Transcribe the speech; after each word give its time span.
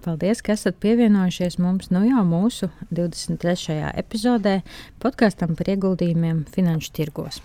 Paldies, 0.00 0.40
ka 0.40 0.54
esat 0.56 0.78
pievienojušies 0.80 1.58
mums 1.60 1.90
nu 1.92 2.00
jau 2.06 2.22
mūsu 2.24 2.70
23. 2.88 3.76
epizodē 4.00 4.60
podkāstam 5.02 5.52
par 5.58 5.68
ieguldījumiem 5.74 6.46
finanšu 6.54 6.94
tirgos. 6.96 7.42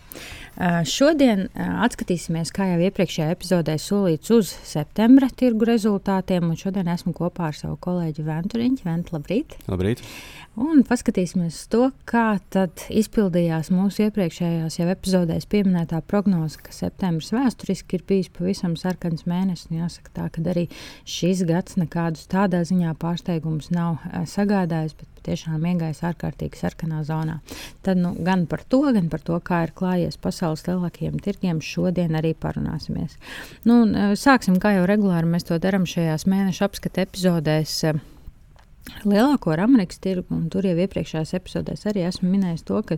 Šodien 0.88 1.50
atskatīsimies, 1.60 2.54
kā 2.56 2.70
jau 2.70 2.80
iepriekšējā 2.88 3.28
epizodē 3.36 3.76
solīts, 3.82 4.32
uz 4.32 4.54
septembra 4.64 5.28
tirgu 5.28 5.68
rezultātiem. 5.68 6.54
Šodien 6.56 6.88
esmu 6.94 7.12
kopā 7.18 7.50
ar 7.52 7.60
savu 7.60 7.76
kolēģi 7.84 8.24
Venturiņu. 8.24 8.82
Vent, 8.88 9.12
labrīt! 9.12 9.58
Labrīt! 9.68 10.04
Un 10.56 10.86
paskatīsimies 10.88 11.58
to, 11.68 11.90
kā 12.08 12.38
tad 12.56 12.86
izpildījās 12.88 13.68
mūsu 13.76 14.06
iepriekšējās 14.06 14.78
jau 14.78 14.86
epizodēs 14.94 15.50
pieminētā 15.52 16.00
prognoze, 16.08 16.62
ka 16.64 16.72
septembris 16.72 17.34
vēsturiski 17.36 18.00
ir 18.00 18.06
bijis 18.08 18.32
pavisam 18.32 18.78
sarkans 18.80 19.26
mēnesis. 19.28 19.68
Jāsaka 19.76 20.14
tā, 20.16 20.30
ka 20.32 20.46
arī 20.54 20.70
šis 21.04 21.44
gads 21.50 21.76
nekādus 21.76 22.24
tādā 22.46 22.62
ziņā 22.68 22.94
pārsteigumus 23.02 23.72
nav 23.74 24.06
sagādājis, 24.30 24.96
bet 25.00 25.12
tiešām 25.26 25.64
iegājis 25.66 26.04
ārkārtīgi 26.06 26.60
sarkanā 26.62 27.02
zonā. 27.08 27.40
Tad 27.86 28.00
nu, 28.02 28.14
gan 28.26 28.46
par 28.50 28.62
to, 28.70 28.84
gan 28.96 29.10
par 29.10 29.24
to, 29.26 29.40
kā 29.42 29.64
ir 29.66 29.74
klājies 29.78 30.20
pasaules 30.22 30.66
lielākajiem 30.68 31.18
tirgiem, 31.26 31.62
šodien 31.66 32.18
arī 32.18 32.36
parunāsimies. 32.38 33.18
Nu, 33.66 33.82
sāksim, 34.20 34.60
kā 34.62 34.76
jau 34.78 34.86
regulāri 34.90 35.32
mēs 35.36 35.50
to 35.50 35.58
darām 35.62 35.88
šajās 35.90 36.28
mēneša 36.30 36.70
apskata 36.70 37.08
epizodēs 37.08 37.80
lielāko 39.06 39.54
ar 39.54 39.64
Amerikas 39.66 40.00
tirgu, 40.02 40.28
un 40.36 40.48
tur 40.54 40.66
jau 40.68 40.76
iepriekšējās 40.78 41.34
epizodēs 41.38 41.86
arī 41.90 42.06
esmu 42.08 42.30
minējis 42.32 42.66
to, 42.68 42.82
ka 42.86 42.98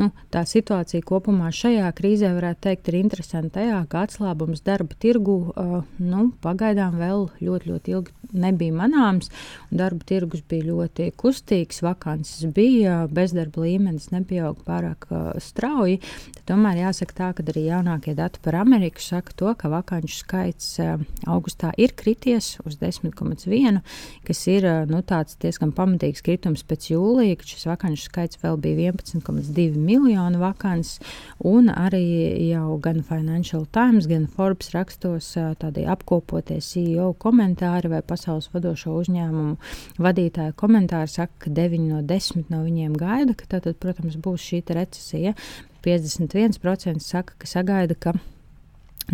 nu, 0.00 0.10
tā 0.34 0.44
situācija 0.48 1.04
kopumā 1.06 1.50
šajā 1.54 1.88
krīzē, 1.98 2.32
varētu 2.36 2.64
teikt, 2.68 2.90
ir 2.90 2.98
interesanta 3.00 3.60
tajā, 3.60 3.80
ka 3.90 4.04
atslābums 4.06 4.64
darba 4.66 4.98
tirgu 5.00 5.38
uh, 5.50 5.80
nu, 6.02 6.28
pagaidām 6.44 6.98
vēl 7.00 7.28
ļoti, 7.42 7.72
ļoti 7.72 7.94
ilgi 7.94 8.32
nebija 8.38 8.74
manāms. 8.76 9.30
Darba 9.70 10.04
tirgus 10.08 10.42
bija 10.48 10.68
ļoti 10.68 11.10
kustīgs, 11.18 11.82
vakances 11.84 12.48
bija, 12.54 13.00
bezdarba 13.12 13.64
līmenis 13.64 14.10
nepieauga 14.14 14.64
pārāk 14.66 15.08
uh, 15.10 15.30
strauji. 15.42 16.00
Tomēr 16.48 16.82
jāsaka 16.84 17.18
tā, 17.18 17.30
ka 17.36 17.46
arī 17.46 17.68
jaunākie 17.68 18.14
dati 18.18 18.42
par 18.44 18.58
Ameriku 18.60 19.02
saka 19.04 19.34
to, 19.38 19.52
ka 19.58 19.70
vakanču 19.72 20.18
skaits 20.20 20.74
uh, 20.82 20.98
augustā 21.28 21.72
ir 21.80 21.94
krities 21.98 22.56
uz 22.66 22.78
10,1, 22.80 23.82
kas 24.26 24.44
ir 24.50 24.66
uh, 24.68 24.84
nu, 24.88 25.02
tāds 25.06 25.27
tāds 25.28 25.40
diezgan 25.42 25.72
pamatīgs 25.76 26.22
kritums 26.24 26.64
pēc 26.64 26.88
jūlija, 26.92 27.36
kad 27.38 27.50
šis 27.50 27.66
vakanču 27.68 28.06
skaits 28.06 28.40
vēl 28.40 28.56
bija 28.60 28.92
11,2 28.92 29.76
miljonu 29.76 30.40
vakants. 30.40 30.98
Un 31.44 31.68
arī 31.68 32.48
jau 32.48 32.78
gan 32.80 33.02
Financial 33.04 33.66
Times, 33.66 34.08
gan 34.08 34.26
Forbes 34.26 34.72
rakstos 34.72 35.34
tādi 35.60 35.84
apkopotie 35.88 36.60
CEO 36.64 37.12
komentāri 37.20 37.90
vai 37.92 38.00
pasaules 38.02 38.48
vadošo 38.54 38.96
uzņēmumu 39.02 39.58
vadītāju 40.00 40.56
komentāri 40.56 41.12
saka, 41.12 41.44
ka 41.44 41.52
9 41.52 41.84
no 41.90 42.02
10 42.02 42.48
no 42.52 42.64
viņiem 42.64 42.96
gaida, 42.98 43.36
ka 43.36 43.48
tad, 43.58 43.68
protams, 43.80 44.16
būs 44.16 44.48
šī 44.48 44.64
recesija. 44.72 45.36
51% 45.84 47.04
saka, 47.04 47.36
ka 47.38 47.46
sagaida, 47.46 47.94
ka 47.94 48.16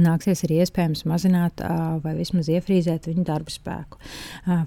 nāksies 0.00 0.44
arī 0.46 0.60
iespējams 0.64 1.04
mazināt 1.08 1.62
vai 2.04 2.14
vismaz 2.18 2.48
iefrīzēt 2.52 3.08
viņu 3.10 3.24
darba 3.26 3.52
spēku. 3.52 4.00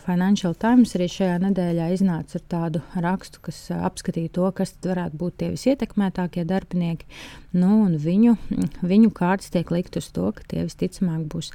Financial 0.05 0.55
Times 0.59 0.95
arī 0.97 1.09
šajā 1.11 1.39
nedēļā 1.43 1.89
iznāca 1.95 2.39
ar 2.39 2.45
tādu 2.53 2.83
rakstu, 2.95 3.41
kas 3.47 3.59
apskatīja 3.75 4.33
to, 4.37 4.51
kas 4.55 4.75
varētu 4.85 5.19
būt 5.19 5.39
tie 5.41 5.51
visietekmētākie 5.55 6.45
darbinieki. 6.47 7.09
Nu, 7.57 7.85
viņu, 7.89 8.37
viņu 8.85 9.11
kārtas 9.15 9.51
tiek 9.53 9.71
likt 9.73 9.99
uz 9.99 10.11
to, 10.15 10.31
ka 10.35 10.45
tie 10.47 10.65
visticamāk 10.67 11.27
būs 11.31 11.53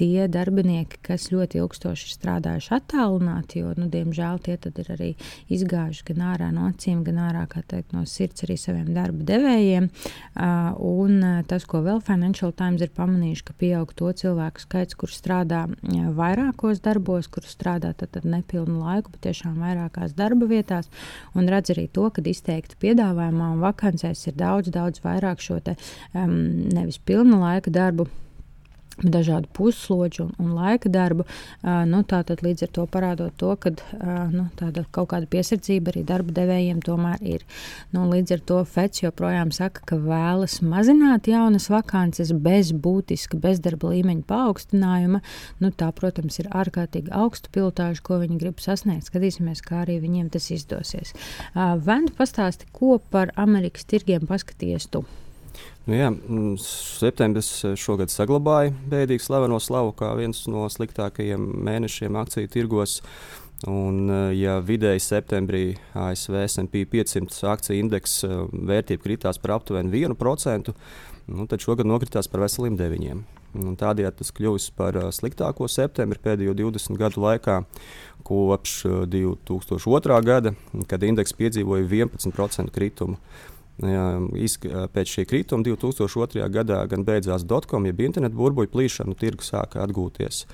tie 0.00 0.26
darbinieki, 0.32 1.00
kas 1.04 1.28
ļoti 1.32 1.60
ilgstoši 1.60 2.06
ir 2.08 2.14
strādājuši 2.14 2.72
attālināti, 2.78 3.60
jo, 3.60 3.74
nu, 3.76 3.88
diemžēl, 3.92 4.40
tie 4.44 4.56
ir 4.56 4.92
arī 4.94 5.10
izgājuši 5.52 6.06
gan 6.10 6.22
ārā 6.32 6.48
no 6.54 6.68
acīm, 6.70 7.02
gan 7.04 7.20
ārā 7.26 7.44
teikt, 7.50 7.92
no 7.92 8.06
sirds 8.08 8.46
arī 8.46 8.56
saviem 8.60 8.92
darba 8.96 9.26
devējiem. 9.28 9.90
Uh, 9.90 10.70
un 10.80 11.44
tas, 11.50 11.66
ko 11.68 11.82
vēl 11.84 12.00
Financial 12.04 12.54
Times 12.56 12.84
ir 12.84 12.92
pamanījuši, 12.96 13.44
ka 13.48 13.56
pieaug 13.60 13.92
to 13.96 14.12
cilvēku 14.22 14.64
skaits, 14.64 14.96
kur 14.98 15.12
strādā 15.12 15.66
vairākos 16.16 16.80
darbos, 16.84 17.28
kur 17.32 17.44
strādā 17.48 17.92
tad, 17.92 18.14
tad 18.16 18.28
nepilnu 18.28 18.80
laiku, 18.80 19.12
bet 19.14 19.26
tiešām 19.28 19.60
vairākās 19.60 20.16
darba 20.16 20.48
vietās, 20.50 20.88
un 21.34 21.50
redz 21.50 21.74
arī 21.74 21.86
to, 21.92 22.08
ka 22.14 22.24
izteikti 22.24 22.78
piedāvājumā 22.80 23.52
un 23.56 23.62
vakancēs 23.64 24.26
ir 24.30 24.38
daudz, 24.40 24.72
daudz 24.72 25.04
vairāk 25.04 25.44
šo 25.44 25.60
te, 25.64 25.76
um, 26.14 26.34
nevis 26.72 27.00
pilna 27.02 27.40
laika 27.44 27.72
darbu 27.74 28.08
dažādu 29.02 29.48
puslodžu 29.56 30.26
un, 30.26 30.32
un 30.38 30.52
laika 30.56 30.90
darbu. 30.92 31.24
Uh, 31.24 31.82
nu, 31.88 32.02
tātad 32.06 32.42
līdz 32.44 32.66
ar 32.66 32.72
to 32.76 32.86
parādot 32.90 33.36
to, 33.40 33.52
ka 33.60 33.72
uh, 33.72 34.32
nu, 34.32 34.48
kaut 34.92 35.10
kāda 35.12 35.28
piesardzība 35.30 35.92
arī 35.92 36.04
darba 36.06 36.34
devējiem 36.36 36.82
tomēr 36.84 37.22
ir. 37.24 37.44
Nu, 37.94 38.06
līdz 38.10 38.36
ar 38.36 38.44
to 38.50 38.60
FEDS 38.64 39.04
joprojām 39.04 39.52
saka, 39.54 39.84
ka 39.88 40.00
vēlas 40.00 40.60
mazināt 40.64 41.30
jaunas 41.30 41.70
vakances 41.72 42.32
bez 42.32 42.72
būtiska 42.72 43.40
bezdarba 43.40 43.94
līmeņa 43.94 44.26
paaugstinājuma. 44.28 45.22
Nu, 45.62 45.72
tā, 45.72 45.90
protams, 45.96 46.40
ir 46.42 46.50
ārkārtīgi 46.52 47.12
augstu 47.16 47.52
pilotāžu, 47.54 48.04
ko 48.06 48.20
viņi 48.24 48.40
grib 48.40 48.60
sasniegt. 48.62 49.08
Skatīsimies, 49.10 49.64
kā 49.64 49.84
arī 49.84 50.00
viņiem 50.02 50.30
tas 50.34 50.50
izdosies. 50.54 51.14
Uh, 51.54 51.76
Ventu 51.80 52.14
pastāsti, 52.18 52.68
ko 52.76 52.98
par 53.10 53.34
Amerikas 53.40 53.88
tirgiem 53.88 54.28
paskaties 54.28 54.90
tu. 54.90 55.04
Nu 55.88 55.96
jā, 55.96 56.10
septembris 56.60 57.48
šogad 57.80 58.12
saglabāja 58.12 58.74
bēdīgi 58.90 59.24
slaveno 59.24 59.56
slavu 59.62 59.94
kā 59.96 60.10
viens 60.18 60.42
no 60.50 60.66
sliktākajiem 60.68 61.46
mēnešiem 61.66 62.18
akciju 62.20 62.50
tirgos. 62.52 63.00
Un, 63.68 64.08
ja 64.32 64.54
vidēji 64.64 65.02
septembrī 65.04 65.64
ASV 65.92 66.36
SP 66.48 66.86
500 66.88 67.50
akciju 67.52 67.82
indeksa 67.82 68.28
eh, 68.28 68.38
vērtība 68.70 69.04
kritās 69.04 69.40
par 69.40 69.58
aptuveni 69.58 69.92
1%, 70.06 70.72
nu, 71.28 71.44
tad 71.48 71.60
šogad 71.60 71.88
nokritās 71.88 72.28
par 72.30 72.46
veseliem 72.46 72.78
9%. 72.80 73.36
Tādējādi 73.50 74.20
tas 74.20 74.30
kļuvis 74.30 74.68
par 74.78 74.94
sliktāko 75.10 75.66
septembri 75.66 76.20
pēdējo 76.22 76.52
20 76.54 76.94
gadu 77.00 77.24
laikā, 77.24 77.56
kopš 78.22 78.74
uh, 78.86 79.00
2002. 79.10 80.20
gada, 80.22 80.52
kad 80.86 81.02
indeks 81.02 81.34
piedzīvoja 81.34 81.88
11% 81.88 82.70
kritumu. 82.70 83.18
Pēc 83.80 85.14
šī 85.14 85.24
krituma 85.28 85.64
2002. 85.64 86.44
gadā 86.52 86.82
gan 86.90 87.06
beidzās 87.06 87.46
dotcom, 87.48 87.86
jeb 87.88 88.02
internetu 88.04 88.36
burbuļu 88.36 88.72
plīšana, 88.74 89.16
tirgus 89.20 89.54
sāka 89.54 89.80
atgūties. 89.86 90.44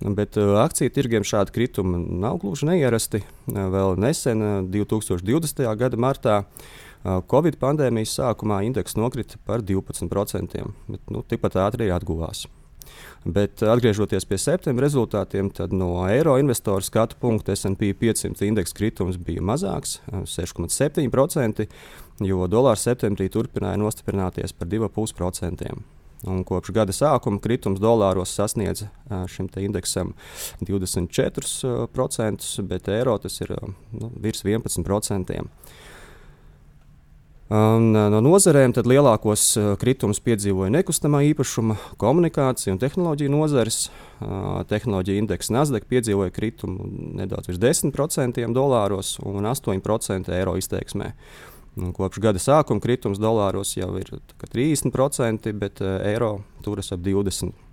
Bet 0.00 0.38
akciju 0.38 0.92
tirgiem 0.94 1.26
šādi 1.26 1.52
kritumi 1.52 1.98
nav 2.22 2.38
gluži 2.40 2.70
neierasti. 2.70 3.20
Vēl 3.50 3.98
nesen, 4.00 4.40
uh, 4.40 4.62
2020. 4.64 5.66
gada 5.76 5.98
martā, 6.00 6.36
Covid 7.00 7.56
pandēmijas 7.60 8.18
sākumā 8.18 8.60
indeks 8.66 8.96
nokrita 8.96 9.40
par 9.48 9.64
12%, 9.64 10.64
bet 10.88 11.12
nu, 11.12 11.22
tikpat 11.24 11.56
ātri 11.56 11.88
atguvās. 11.92 12.44
Bet 13.24 13.60
atgriežoties 13.64 14.24
pie 14.28 14.38
septembra 14.40 14.86
rezultātiem, 14.86 15.50
tad 15.52 15.74
no 15.76 15.92
eiro 16.08 16.38
investoru 16.40 16.84
skatu 16.84 17.18
punkta 17.20 17.52
SP 17.56 17.92
500 17.96 18.48
indeksa 18.48 18.76
kritums 18.76 19.18
bija 19.20 19.44
mazāks- 19.44 19.98
6,7%, 20.36 21.68
jo 22.24 22.46
dolārs 22.50 22.84
septembrī 22.86 23.28
turpināja 23.32 23.80
nostiprināties 23.80 24.54
par 24.56 24.68
2,5%. 24.68 25.72
Un 26.28 26.42
kopš 26.44 26.74
gada 26.76 26.92
sākuma 26.92 27.40
kritums 27.40 27.80
dolāros 27.80 28.34
sasniedz 28.36 28.84
šim 29.32 29.48
indeksam 29.56 30.12
24%, 30.60 32.50
bet 32.68 32.88
eiro 32.92 33.16
tas 33.18 33.40
ir 33.40 33.54
nu, 33.56 34.10
virs 34.20 34.44
11%. 34.44 35.48
Un, 37.50 37.88
no 37.90 38.20
nozarēm 38.22 38.70
lielākos 38.86 39.56
kritumus 39.80 40.20
piedzīvoja 40.22 40.70
nekustamā 40.70 41.24
īpašuma, 41.32 41.74
komunikācija 41.98 42.76
un 42.76 42.78
tehnoloģija 42.78 43.32
nozares. 43.32 43.78
Tehnoloģija 44.70 45.18
indeksa 45.18 45.56
Nasdaq 45.56 45.88
piedzīvoja 45.90 46.30
kritumu 46.36 46.86
nedaudz 47.18 47.50
virs 47.50 47.58
10% 47.64 48.44
dolāros 48.54 49.16
un 49.24 49.50
8% 49.50 50.36
eiro 50.36 50.54
izteiksmē. 50.60 51.10
Un 51.78 51.92
kopš 51.94 52.18
gada 52.22 52.40
sākuma 52.42 52.82
kritums 52.82 53.20
dolāros 53.22 53.76
jau 53.76 53.92
ir 54.00 54.10
30%, 54.42 55.52
bet 55.58 55.82
eiro 55.82 56.40
turas 56.64 56.90
ap 56.94 57.04
20%. 57.06 57.66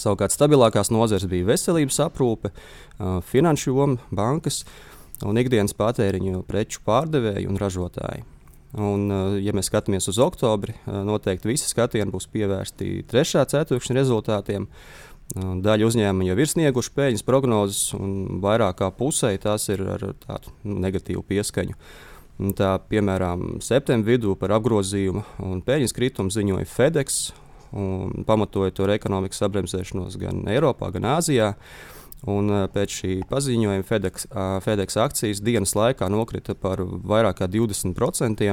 Savukārt 0.00 0.32
stabilākās 0.32 0.88
nozares 0.94 1.26
bija 1.28 1.50
veselības 1.50 1.98
aprūpe, 2.06 2.54
finanšu 3.28 3.74
joma, 3.74 3.98
bankas 4.14 4.62
un 5.24 5.36
ikdienas 5.40 5.76
patēriņu 5.76 6.40
preču 6.48 6.80
pārdevēji 6.86 7.50
un 7.50 7.60
ražotāji. 7.60 8.24
Un, 8.74 9.06
ja 9.38 9.52
mēs 9.54 9.68
skatāmies 9.70 10.08
uz 10.10 10.18
oktobri, 10.18 10.74
noteikti 10.86 11.52
visi 11.52 11.68
skatieni 11.70 12.10
būs 12.10 12.26
pievērsti 12.32 13.04
trešā 13.10 13.44
ceturkšņa 13.52 13.98
rezultātiem. 14.00 14.66
Daļa 15.34 15.86
uzņēmumu 15.86 16.26
jau 16.26 16.38
ir 16.40 16.50
snieguši 16.50 16.90
peļņas 16.96 17.26
prognozes, 17.26 17.84
un 17.96 18.40
vairāk 18.42 18.80
kā 18.80 18.90
pusē 18.94 19.30
tās 19.40 19.68
ir 19.72 19.84
ar 19.94 20.02
tādu 20.24 20.52
nu, 20.66 20.80
negatīvu 20.82 21.22
pieskaņu. 21.28 21.76
Un 21.76 22.13
tā, 22.58 22.74
piemēram, 22.90 23.60
septembrī 23.62 24.16
vidū 24.16 24.34
par 24.38 24.56
apgrozījumu 24.56 25.22
un 25.46 25.60
peļņas 25.64 25.94
kritumu 25.94 26.34
ziņoja 26.34 26.66
FedEx, 26.66 27.32
un 27.74 28.24
pamatoja 28.26 28.74
to 28.74 28.86
ar 28.86 28.94
ekonomikas 28.96 29.42
sabremzēšanos 29.42 30.18
gan 30.18 30.42
Eiropā, 30.50 30.90
gan 30.94 31.06
Āzijā. 31.16 31.54
Un 32.30 32.48
pēc 32.72 32.92
šī 33.02 33.14
paziņojuma 33.28 33.84
FedEx, 33.84 34.30
FedEx 34.64 34.96
akcijas 34.96 35.42
dienas 35.44 35.74
laikā 35.76 36.08
nokrita 36.08 36.54
par 36.56 36.80
vairāk 36.80 37.42
kā 37.42 37.48
20%. 37.52 38.48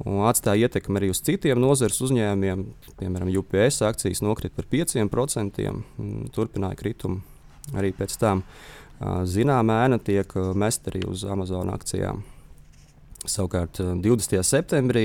Un 0.00 0.22
atstāja 0.24 0.64
ietekmi 0.64 0.96
arī 0.96 1.10
uz 1.12 1.20
citiem 1.20 1.60
nozares 1.60 2.00
uzņēmumiem. 2.00 2.64
Piemēram, 2.96 3.28
UPS 3.36 3.82
akcijas 3.84 4.24
nokrita 4.24 4.56
par 4.56 4.70
5%. 4.72 5.68
Turpināja 6.32 6.80
kritumu 6.80 7.20
arī 7.76 7.92
pēc 7.92 8.16
tam. 8.22 8.46
Zināmā 9.28 9.82
ēna 9.84 10.00
tiek 10.00 10.32
mesta 10.56 10.88
arī 10.88 11.04
uz 11.10 11.26
Amazon 11.28 11.68
akcijām. 11.76 12.24
Savukārt 13.28 13.80
20. 13.80 14.38
Eh, 14.38 14.44
septembrī 14.46 15.04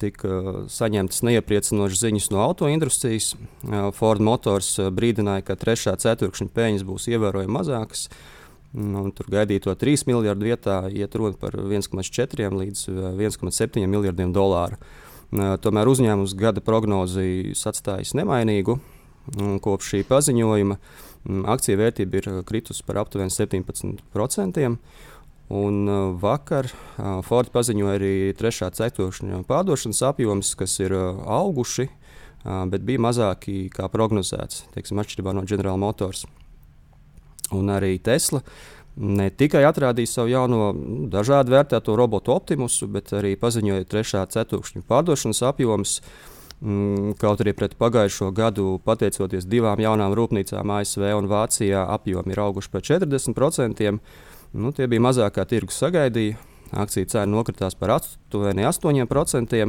tika 0.00 0.28
eh, 0.28 0.56
saņemtas 0.72 1.22
neiepriecinošas 1.26 2.02
ziņas 2.02 2.30
no 2.34 2.42
autoindustrijas. 2.46 3.34
Eh, 3.36 3.90
Ford 3.94 4.24
Motors 4.24 4.74
brīdināja, 4.94 5.44
ka 5.46 5.58
trešā 5.60 5.96
ceturkšņa 6.02 6.50
peļņas 6.56 6.86
būs 6.88 7.08
ievērojami 7.12 7.56
mazākas. 7.58 8.08
Nu, 8.76 9.06
tur 9.14 9.30
gaidīto 9.32 9.72
3 9.78 10.04
miljardu 10.08 10.50
vietā 10.50 10.80
iet 10.90 11.14
runa 11.16 11.38
par 11.40 11.54
1,4 11.56 12.50
līdz 12.52 12.82
1,7 13.14 13.86
miljardiem 13.88 14.34
dolāru. 14.36 14.76
Tomēr 15.32 15.88
uzņēmums 15.88 16.34
gada 16.38 16.60
prognozi 16.62 17.54
atstājis 17.56 18.12
nemainīgu. 18.18 18.76
Kopš 19.62 19.94
šī 19.94 20.02
paziņojuma 20.06 20.76
mm, 20.76 21.46
akciju 21.50 21.80
vērtība 21.80 22.20
ir 22.20 22.28
kritusi 22.46 22.84
par 22.86 23.00
aptuveni 23.00 23.32
17%. 23.32 24.76
Un 25.48 25.88
uh, 25.88 26.14
vakar 26.18 26.66
uh, 26.66 27.20
Ford 27.22 27.52
paziņoja 27.54 27.98
arī 28.00 28.14
trešā 28.34 28.72
ceturkšņa 28.74 29.44
pārdošanas 29.46 30.02
apjoms, 30.08 30.54
kas 30.58 30.74
ir 30.82 30.94
uh, 30.96 31.20
auguši, 31.22 31.86
uh, 31.86 32.64
bet 32.72 32.82
bija 32.86 33.04
mazāki 33.06 33.68
kā 33.70 33.86
prognozēts, 33.92 34.64
teiksim, 34.74 34.98
atšķirībā 34.98 35.36
no 35.36 35.46
General 35.46 35.78
Motors. 35.78 36.24
Un 37.54 37.70
arī 37.70 37.94
Tesla 38.02 38.42
ne 38.96 39.28
tikai 39.30 39.62
atrādīja 39.68 40.16
savu 40.16 40.32
jauno, 40.32 40.70
nu, 40.74 41.06
dažādu 41.12 41.54
vērtēto 41.54 41.94
robotu 41.94 42.34
Optimusu, 42.34 42.88
bet 42.90 43.12
arī 43.14 43.36
paziņoja 43.38 43.86
trešā 43.86 44.24
ceturkšņa 44.32 44.82
pārdošanas 44.88 45.44
apjoms. 45.46 46.00
Mm, 46.56 47.12
kaut 47.20 47.42
arī 47.44 47.52
pret 47.52 47.74
pagājušo 47.76 48.30
gadu, 48.32 48.78
pateicoties 48.82 49.44
divām 49.44 49.78
jaunām 49.78 50.14
rūpnīcām 50.16 50.70
ASV 50.78 51.10
un 51.18 51.28
Vācijā, 51.28 51.82
apjomi 51.92 52.32
ir 52.32 52.40
auguši 52.40 52.72
par 52.72 52.86
40%. 52.88 53.98
Nu, 54.56 54.72
tie 54.72 54.86
bija 54.88 55.04
mazāk 55.04 55.34
kā 55.36 55.44
tirgus 55.48 55.76
sagaidīja. 55.82 56.38
Akciju 56.76 57.06
cena 57.12 57.28
nokritās 57.28 57.76
par 57.78 57.92
aptuveni 57.98 58.64
8%. 58.66 59.66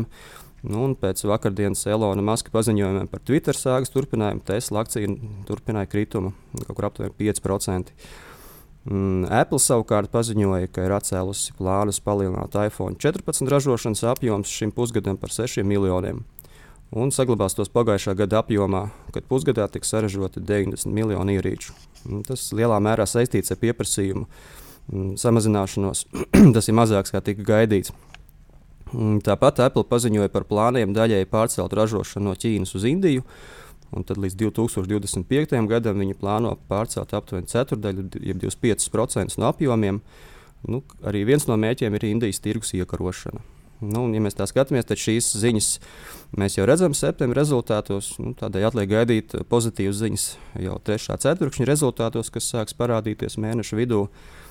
Nu, 0.67 0.85
pēc 0.97 1.21
vakardienas 1.27 1.83
Elona 1.91 2.23
Maska 2.25 2.49
paziņojumiem 2.53 3.09
par 3.11 3.21
Twitter 3.27 3.55
sāgas 3.55 3.91
turpinājumu 3.93 4.41
Tesla 4.47 4.81
akcija 4.81 5.11
turpināja 5.45 5.89
kritumu 5.91 6.31
kaut 6.63 6.73
kur 6.79 6.87
aptuveni 6.87 7.13
5%. 7.19 7.93
Mm, 8.87 9.27
Apple 9.27 9.59
savukārt 9.61 10.09
paziņoja, 10.13 10.71
ka 10.71 10.87
ir 10.87 10.95
atcēlusi 10.95 11.53
plānus 11.59 11.99
palielināt 12.01 12.55
iPhone 12.63 12.97
14 12.97 13.51
ražošanas 13.51 14.05
apjoms 14.07 14.51
šim 14.51 14.71
pusgadam 14.73 15.19
par 15.19 15.35
6 15.35 15.67
miljoniem. 15.67 16.23
Un 16.95 17.11
saglabās 17.11 17.53
tos 17.53 17.69
pagājušā 17.69 18.15
gada 18.15 18.39
apjomā, 18.39 18.87
kad 19.13 19.27
pusgadā 19.27 19.67
tika 19.69 19.85
saražoti 19.85 20.39
90 20.39 20.95
miljoni 20.95 21.35
ierīču. 21.35 21.75
Un 22.07 22.23
tas 22.23 22.47
lielā 22.55 22.79
mērā 22.81 23.03
saistīts 23.03 23.51
ar 23.51 23.59
pieprasījumu 23.59 24.23
Mm, 24.25 24.66
samazināšanos. 24.91 26.05
Tas 26.55 26.69
ir 26.69 26.77
mazāks 26.77 27.13
nekā 27.13 27.23
tika 27.31 27.47
gaidīts. 27.47 27.93
Mm, 28.93 29.19
tāpat 29.25 29.59
Apple 29.65 29.83
paziņoja 29.89 30.31
par 30.31 30.45
plāniem 30.47 30.93
daļēji 30.95 31.27
pārcelt 31.31 31.75
ražošanu 31.75 32.29
no 32.29 32.35
Ķīnas 32.39 32.75
uz 32.77 32.87
Indiju. 32.87 33.25
Un 33.95 34.03
tad 34.03 34.19
līdz 34.19 34.35
2025. 34.39 35.59
gadam 35.67 35.99
viņi 36.01 36.17
plāno 36.19 36.57
pārcelt 36.67 37.13
aptuveni 37.15 37.47
ceturdaļu, 37.47 38.09
jeb 38.19 38.41
25% 38.41 39.39
no 39.39 39.51
apjomiem. 39.51 40.01
Nu, 40.67 40.81
arī 41.07 41.23
viens 41.27 41.45
no 41.47 41.55
mērķiem 41.59 41.95
ir 41.95 42.07
Indijas 42.09 42.41
tirgus 42.43 42.73
iekarošana. 42.75 43.43
Nu, 43.77 44.07
ja 44.09 44.19
mēs 44.23 44.35
tā 44.35 44.47
skatāmies, 44.49 44.87
tad 44.89 44.97
šīs 44.97 45.29
ziņas 45.37 45.67
mēs 46.39 46.57
jau 46.57 46.65
redzam 46.67 46.95
septembrī 46.97 47.37
rezultātos. 47.43 48.15
Nu, 48.19 48.33
tādēļ 48.35 48.71
atliek 48.71 48.89
gaidīt 48.91 49.37
pozitīvas 49.51 50.01
ziņas 50.01 50.25
jau 50.65 50.79
trešā 50.83 51.19
ceturkšņa 51.23 51.69
rezultātos, 51.69 52.31
kas 52.33 52.49
sāks 52.55 52.75
parādīties 52.75 53.37
mēneša 53.39 53.79
vidū. 53.79 54.07
Uh, 54.07 54.09
Mm, 54.09 54.46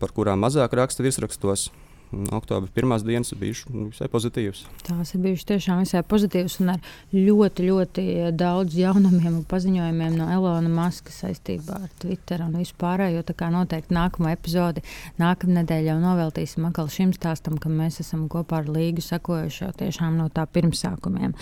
par 0.00 0.12
kurām 0.16 0.42
mazāk 0.44 0.74
raksta 0.76 1.04
virsrakstos. 1.04 1.70
Oktobra 2.12 2.68
pirmās 2.74 3.04
dienas 3.06 3.32
ir 3.32 3.40
bijušas 3.40 3.70
visai 3.72 4.08
pozitīvas. 4.12 4.62
Tās 4.84 5.14
ir 5.14 5.22
bijušas 5.24 5.48
tiešām 5.48 5.80
visai 5.80 6.02
pozitīvas 6.04 6.58
un 6.60 6.74
ar 6.74 6.90
ļoti, 7.14 7.64
ļoti 7.68 8.04
daudz 8.36 8.76
jaunumiem 8.76 9.38
un 9.38 9.46
paziņojumiem 9.48 10.18
no 10.18 10.26
Elona 10.34 10.68
Maska 10.72 11.14
saistībā 11.14 11.78
ar 11.86 11.94
Twitter 12.02 12.44
un 12.44 12.58
vispārējo. 12.60 13.22
Tā 13.28 13.36
kā 13.38 13.48
noteikti 13.52 13.96
nākamo 13.96 14.28
epizodi 14.32 14.84
nākamnedēļ 15.22 15.88
jau 15.88 15.96
noveltīsim 16.02 16.66
atkal 16.68 16.90
šim 16.92 17.14
stāstam, 17.16 17.56
ka 17.60 17.72
mēs 17.72 18.02
esam 18.04 18.26
kopā 18.32 18.60
ar 18.60 18.68
Līgu 18.72 19.04
sakojuši 19.04 19.64
jau 19.64 19.70
tiešām 19.80 20.20
no 20.20 20.28
tā 20.32 20.44
pirmsākumiem. 20.52 21.32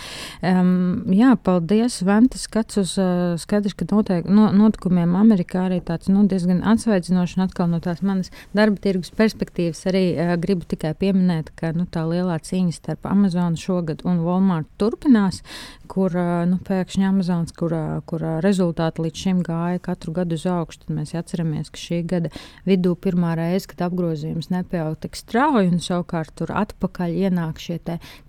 Um, 0.47 1.03
jā, 1.15 1.33
paldies, 1.43 1.99
Venta, 2.07 2.39
skats 2.39 2.79
uz 2.81 2.95
uh, 3.01 3.35
skaidrs, 3.43 3.75
ka 3.75 3.89
noteikti 3.91 4.31
no, 4.35 4.49
notikumiem 4.55 5.19
Amerikā 5.19 5.67
arī 5.67 5.81
tāds 5.83 6.11
nu, 6.13 6.23
diezgan 6.31 6.63
atsveidzinošs 6.71 7.37
un 7.39 7.47
atkal 7.49 7.71
no 7.75 7.83
tās 7.83 8.05
manas 8.07 8.31
darba 8.57 8.79
tirgus 8.83 9.11
perspektīvas 9.19 9.83
arī 9.91 10.07
uh, 10.15 10.35
gribu 10.41 10.60
gribu 10.61 10.69
tikai 10.69 10.95
pieminēt, 10.95 11.51
ka 11.57 11.73
nu, 11.73 11.87
tā 11.87 12.05
lielā 12.05 12.39
cīņa 12.39 12.75
starp 12.75 13.07
Amazon 13.09 13.57
šogad 13.57 14.03
un 14.05 14.21
Walmart 14.25 14.69
turpinās, 14.79 15.43
kur 15.89 16.13
nu, 16.47 16.59
pēkšņi 16.63 17.07
Amazons, 17.07 17.53
kur, 17.53 17.73
kur 18.07 18.23
rezultāti 18.45 19.03
līdz 19.03 19.17
šim 19.17 19.43
gāja 19.43 19.81
katru 19.81 20.13
gadu 20.13 20.37
uz 20.37 20.47
augšu. 20.47 20.85
Tad 20.85 20.95
mēs 20.95 21.15
atceramies, 21.19 21.71
ka 21.71 21.81
šī 21.81 22.03
gada 22.07 22.31
vidū 22.67 22.95
pirmā 22.95 23.35
reize, 23.39 23.67
kad 23.71 23.87
apgrozījums 23.89 24.51
nepieaug 24.53 24.99
tik 25.01 25.17
strauji, 25.19 25.73
un 25.73 25.81
savukārt 25.83 26.35
tur 26.39 26.53
atpakaļ 26.55 27.17
ienāk 27.27 27.61
šie 27.61 27.81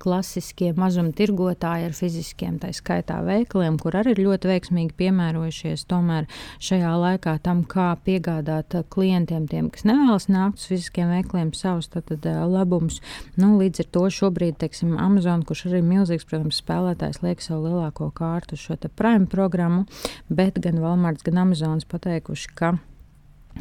klasiskie 0.01 0.71
mazumtirgotāji 0.77 1.89
ar 1.89 1.95
fiziskiem, 1.97 2.57
tā 2.61 2.71
skaitā 2.73 3.19
veikaliem, 3.25 3.77
kur 3.81 3.97
arī 3.99 4.15
ir 4.15 4.23
ļoti 4.25 4.51
veiksmīgi 4.51 4.95
piemērojušies 5.01 5.85
tomēr 5.91 6.29
šajā 6.63 6.93
laikā 7.03 7.37
tam, 7.43 7.65
kā 7.67 7.91
piegādāt 8.05 8.77
klientiem, 8.93 9.47
tiem, 9.51 9.69
kas 9.73 9.85
nevēlas 9.87 10.29
nākt 10.31 10.61
uz 10.61 10.69
fiziskiem 10.71 11.11
veikaliem 11.11 11.51
savus 11.57 11.91
tad, 12.23 12.43
labumus. 12.51 13.01
Nu, 13.39 13.55
līdz 13.61 13.85
ar 13.85 13.89
to 13.97 14.05
šobrīd, 14.19 14.59
teiksim, 14.61 14.93
Amazon, 15.01 15.45
kurš 15.47 15.67
arī 15.71 15.81
milzīgs, 15.85 16.27
protams, 16.29 16.61
spēlētājs, 16.63 17.23
liek 17.25 17.43
savu 17.43 17.69
lielāko 17.69 18.11
kārtu 18.17 18.59
šo 18.59 18.79
prime 18.95 19.27
programmu, 19.31 19.85
bet 20.29 20.61
gan 20.63 20.79
Walmarts, 20.83 21.25
gan 21.27 21.43
Amazons 21.45 21.87
pateikuši, 21.89 22.55
ka 22.55 22.77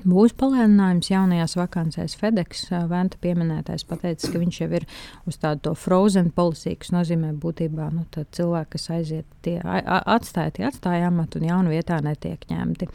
Būs 0.01 0.33
palēninājums 0.39 1.11
jaunajās 1.11 1.57
vakancēs. 1.59 2.15
FedEx 2.17 2.63
Venta 2.89 3.19
pieminētais 3.21 3.85
pateicis, 3.89 4.31
ka 4.33 4.41
viņš 4.41 4.61
jau 4.63 4.69
ir 4.79 4.87
uz 5.29 5.39
tādu 5.43 5.75
frozen 5.77 6.31
policiju, 6.35 6.79
kas 6.81 6.93
nozīmē 6.95 7.33
būtībā 7.43 7.91
nu, 7.93 8.07
cilvēki, 8.15 8.71
kas 8.77 8.87
aiziet, 8.95 9.27
tie 9.45 9.59
atstāja, 9.61 10.55
tie 10.57 10.69
atstāja 10.71 11.11
amatu 11.11 11.41
un 11.41 11.49
jaunu 11.51 11.75
vietā 11.75 11.99
netiek 12.05 12.47
ņemti. 12.53 12.89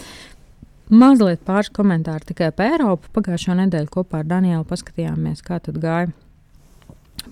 Mazliet 0.93 1.41
pāris 1.41 1.71
komentāru 1.73 2.27
tikai 2.29 2.51
par 2.53 2.75
Eiropu. 2.75 3.09
Pagājušo 3.15 3.55
nedēļu 3.57 3.89
kopā 3.95 4.21
ar 4.21 4.29
Danielu 4.29 4.67
paskatījāmies, 4.69 5.41
kā 5.41 5.57
tad 5.57 5.79
gāja 5.81 6.11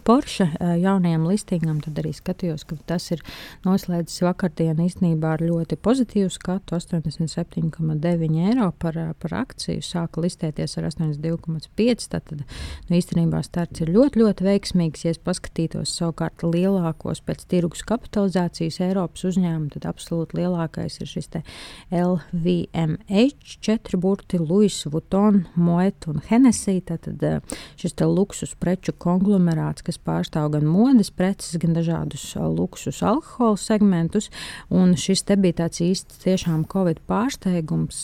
Porsche 0.04 0.48
jaunajam 0.60 1.28
listingam, 1.30 1.80
tad 1.84 2.00
arī 2.02 2.12
skatījos, 2.16 2.66
ka 2.68 2.78
tas 2.90 3.06
ir 3.14 3.22
noslēdzis 3.66 4.24
vakardienu 4.26 4.88
īstenībā 4.88 5.36
ar 5.38 5.44
ļoti 5.46 5.78
pozitīvu 5.78 6.32
skatu- 6.34 6.76
87,9 6.78 8.40
eiro 8.50 8.72
par, 8.80 8.98
par 9.20 9.32
akciju. 9.44 9.84
Sāka 9.86 10.24
listēties 10.24 10.78
ar 10.78 10.90
82,5. 10.90 12.08
Tad 12.10 12.24
nu, 12.32 12.44
īstenībā 12.98 13.44
starts 13.44 13.82
ir 13.82 13.88
ļoti, 13.94 14.24
ļoti 14.24 14.48
veiksmīgs. 14.50 15.06
Ja 15.06 15.12
es 15.12 15.20
paskatītos 15.20 15.94
savukārt 15.94 16.44
lielākos 16.44 17.22
pēc 17.22 17.46
tirgus 17.48 17.84
kapitalizācijas 17.84 18.82
Eiropas 18.82 19.24
uzņēmumu, 19.30 19.72
tad 19.76 19.88
absolūti 19.94 20.42
lielākais 20.42 21.00
ir 21.02 21.08
šis 21.08 21.30
LVMH, 21.92 23.60
četri 23.62 23.98
burti, 23.98 24.40
Louis 24.40 24.86
Vuitton, 24.86 25.46
Moet 25.56 26.08
un 26.08 26.22
Hennessy. 26.30 26.82
Tad 26.82 27.08
šis 27.78 27.96
luksus 28.02 28.56
preču 28.60 28.94
konglomerāts, 28.94 29.83
kas 29.86 30.00
pārstāv 30.02 30.52
gan 30.56 30.68
modes 30.70 31.12
preces, 31.14 31.58
gan 31.62 31.76
dažādus 31.76 32.26
luksus 32.38 33.02
alkohola 33.06 33.60
segmentus. 33.60 34.30
Un 34.74 34.96
šis 35.00 35.26
te 35.28 35.38
bija 35.40 35.64
tāds 35.64 35.84
īsts 35.84 36.22
tiešām 36.24 36.66
Covid 36.72 37.02
pārsteigums, 37.10 38.02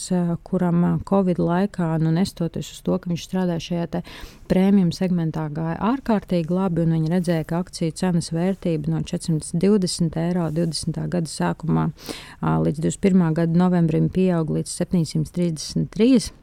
kuram 0.48 1.02
Covid 1.10 1.42
laikā, 1.42 1.92
nu, 2.04 2.14
nestoties 2.16 2.74
uz 2.76 2.82
to, 2.86 2.98
ka 3.00 3.12
viņš 3.12 3.28
strādāja 3.28 3.66
šajā 3.70 4.04
prēmiju 4.50 4.92
segmentā, 4.96 5.46
gāja 5.54 5.78
ārkārtīgi 5.94 6.54
labi, 6.54 6.84
un 6.86 6.98
viņi 6.98 7.14
redzēja, 7.14 7.46
ka 7.50 7.62
akciju 7.64 7.96
cenas 8.00 8.32
vērtība 8.36 8.92
no 8.94 9.04
420 9.06 10.20
eiro 10.24 10.50
20. 10.56 11.00
gada 11.14 11.32
sākumā 11.32 11.90
līdz 12.42 12.84
21. 12.84 13.34
gada 13.42 13.64
novembrim 13.64 14.10
pieauga 14.14 14.60
līdz 14.60 14.76
733 14.82 16.39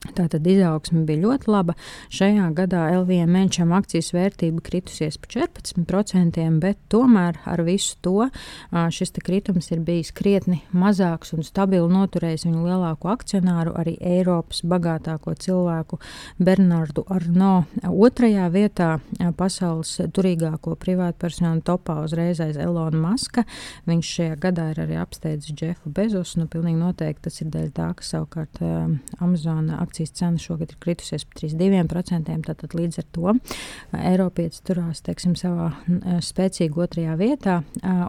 Tātad 0.00 0.46
izaugsme 0.48 1.02
bija 1.04 1.20
ļoti 1.26 1.50
laba. 1.52 1.74
Šajā 2.08 2.46
gadā 2.56 2.86
LVMH 3.02 3.66
akcijas 3.76 4.14
vērtība 4.16 4.62
kritusies 4.64 5.18
par 5.20 5.28
14%, 5.34 6.40
bet 6.62 6.78
tomēr 6.88 7.36
ar 7.44 7.60
visu 7.66 7.98
to 8.00 8.30
šis 8.72 9.12
kritums 9.20 9.68
ir 9.74 9.82
bijis 9.84 10.08
krietni 10.16 10.62
mazāks 10.72 11.34
un 11.36 11.44
stabili 11.44 11.90
noturējis 11.92 12.46
viņu 12.48 12.62
lielāko 12.64 13.10
akcionāru, 13.12 13.74
arī 13.76 13.98
Eiropas 14.00 14.62
bagātāko 14.64 15.34
cilvēku 15.36 16.00
Bernardu 16.40 17.04
Arno. 17.12 17.66
Otrajā 17.84 18.48
vietā 18.54 18.88
pasaules 19.36 19.92
turīgāko 20.16 20.78
privātpersonu 20.80 21.60
topā 21.66 21.98
uzreiz 22.06 22.40
aiz 22.40 22.56
Elona 22.56 22.96
Maska. 23.04 23.44
Viņš 23.90 24.14
šajā 24.16 24.40
gadā 24.40 24.70
ir 24.72 24.82
arī 24.86 24.96
apsteidzis 25.02 25.52
Džefu 25.52 25.92
Bezosu. 25.92 26.40
Nu, 26.40 26.48
pilnīgi 26.48 26.80
noteikti 26.80 27.28
tas 27.28 27.40
ir 27.44 27.52
dēļ 27.52 27.70
tā, 27.76 27.92
ka 28.00 28.06
savukārt 28.06 28.64
Amazon 29.20 29.68
akcijas 29.90 30.14
cena 30.14 30.38
šogad 30.38 30.70
ir 30.70 30.78
kritusies 30.80 31.26
par 31.26 31.42
32%. 31.42 32.36
Tātad 32.46 32.74
līdz 32.78 33.00
ar 33.02 33.06
to 33.10 33.34
Eiropietis 33.98 34.62
turās 34.66 35.02
teiksim, 35.04 35.34
savā 35.38 35.72
spēcīgi 36.24 36.78
otrajā 36.78 37.16
vietā. 37.18 37.60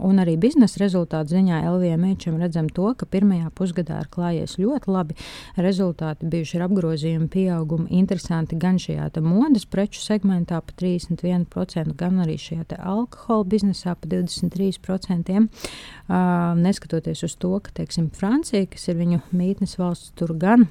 Un 0.05 0.21
arī 0.21 0.37
biznesa 0.41 0.83
rezultātu 0.83 1.35
ziņā 1.35 1.63
LVMH 1.71 2.35
redzam 2.41 2.69
to, 2.69 2.91
ka 2.97 3.07
pirmajā 3.09 3.49
pusgadā 3.57 4.01
ir 4.03 4.11
klājies 4.13 4.57
ļoti 4.61 4.91
labi. 4.91 5.17
Rezultāti 5.61 6.29
bijuši 6.31 6.57
ir 6.57 6.65
apgrozījumi, 6.67 7.29
pieaugumi 7.31 7.89
interesanti 8.01 8.59
gan 8.61 8.79
šajā 8.81 9.09
modes 9.25 9.65
preču 9.69 10.01
segmentā 10.03 10.61
pa 10.61 10.75
31%, 10.77 11.95
gan 11.97 12.21
arī 12.23 12.37
šajā 12.39 12.77
alkohola 12.77 13.47
biznesā 13.49 13.95
pa 13.97 14.09
23%. 14.11 15.41
Uh, 15.41 16.53
neskatoties 16.61 17.23
uz 17.23 17.35
to, 17.39 17.53
ka 17.63 17.73
teiksim, 17.81 18.09
Francija, 18.15 18.67
kas 18.69 18.87
ir 18.91 18.99
viņu 18.99 19.21
mītnes 19.35 19.77
valsts, 19.79 20.13
tur 20.19 20.35
gan 20.37 20.67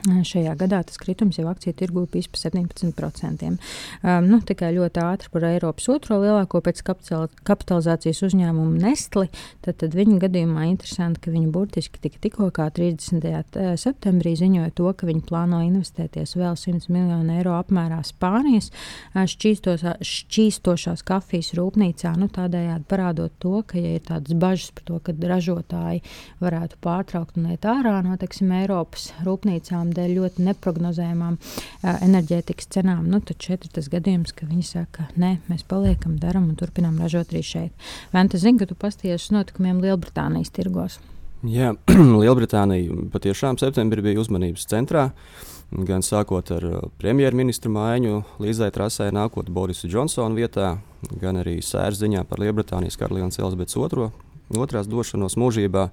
Šajā 0.00 0.54
gadā 0.56 0.80
tas 0.86 0.96
kritums 1.00 1.36
jau 1.38 1.46
akciju 1.50 1.74
tirgū 1.76 2.06
bija 2.10 2.30
par 2.32 2.40
17%. 2.40 3.50
Um, 3.50 4.28
nu, 4.30 4.40
tikai 4.46 4.72
ļoti 4.76 5.02
ātri 5.04 5.32
par 5.32 5.44
Eiropas 5.50 5.88
otro 5.92 6.20
lielāko 6.22 6.62
pēc 6.64 6.80
kapitalizācijas 6.86 8.22
uzņēmumu 8.30 8.80
Nestli. 8.80 9.28
Tad, 9.64 9.80
tad 9.82 9.96
viņa 9.96 10.18
gadījumā 10.24 10.66
interesanti, 10.70 11.20
ka 11.24 11.34
viņi 11.34 11.50
burtiski 11.52 12.00
tika 12.02 12.22
tikko 12.24 12.48
kā 12.56 12.70
30. 12.76 13.20
septembrī 13.80 14.34
ziņoja 14.40 14.72
to, 14.78 14.88
ka 14.96 15.08
viņi 15.08 15.24
plāno 15.28 15.60
investēties 15.66 16.36
vēl 16.38 16.56
100 16.56 16.88
miljonu 16.92 17.36
eiro 17.36 17.56
apmērā 17.58 18.00
Spānijas 18.06 18.70
šķīstošās 19.20 21.04
kafijas 21.06 21.52
rūpnīcā. 21.58 22.14
Nu, 22.20 22.30
tādējādi 22.32 22.88
parādot 22.90 23.36
to, 23.42 23.60
ka 23.66 23.78
ja 23.80 23.96
ir 23.98 24.04
tādas 24.06 24.36
bažas 24.40 24.72
par 24.76 24.88
to, 24.88 25.00
ka 25.04 25.14
ražotāji 25.30 26.02
varētu 26.40 26.80
pārtraukt 26.84 27.38
un 27.40 27.50
iet 27.54 27.66
ārā 27.68 27.98
no 28.06 28.16
teiksim, 28.20 28.52
Eiropas 28.60 29.10
rūpnīcām 29.26 29.89
cenām, 29.90 29.94
dēļ 29.94 30.16
ļoti 30.18 30.44
neparedzējumām 30.46 31.36
uh, 31.36 31.98
enerģētikas 32.02 32.68
cenām, 32.70 33.08
nu, 33.08 33.20
tad 33.20 33.40
šeit 33.40 33.64
ir 33.64 33.70
tas 33.72 33.88
gadījums, 33.88 34.32
ka 34.32 34.46
viņi 34.46 34.62
saka, 34.62 35.08
nē, 35.16 35.40
mēs 35.48 35.64
paliekam, 35.66 36.18
darām 36.18 36.50
un 36.50 36.56
turpinām 36.56 36.98
ražot 37.00 37.32
arī 37.32 37.42
šeit. 37.42 37.72
Vai 38.12 38.28
tu 38.28 38.38
zini, 38.38 38.58
ka 38.58 38.66
tu 38.66 38.74
pasties 38.74 39.28
uz 39.28 39.32
notikumiem 39.32 39.80
Lielbritānijas 39.80 40.50
tirgos? 40.50 41.00
Jā, 41.42 41.74
Lielbritānija 42.22 43.10
patiešām 43.12 43.58
septembrī 43.58 44.02
bija 44.02 44.20
uzmanības 44.20 44.66
centrā. 44.66 45.10
Gan 45.70 46.02
sākot 46.02 46.50
ar 46.50 46.64
premjerministru 46.98 47.70
maiņu, 47.70 48.24
Līzai 48.42 48.72
Trasē 48.74 49.12
nākot 49.14 49.52
Borisa 49.54 49.86
Džonsona 49.86 50.34
vietā, 50.34 50.80
gan 51.20 51.38
arī 51.38 51.60
sērziņā 51.62 52.24
par 52.26 52.42
Lielbritānijas 52.42 52.98
karalienes 52.98 53.38
Elizabetes 53.38 53.78
II 53.78 54.10
otrās 54.58 54.88
došanos 54.90 55.38
mūžībā. 55.38 55.84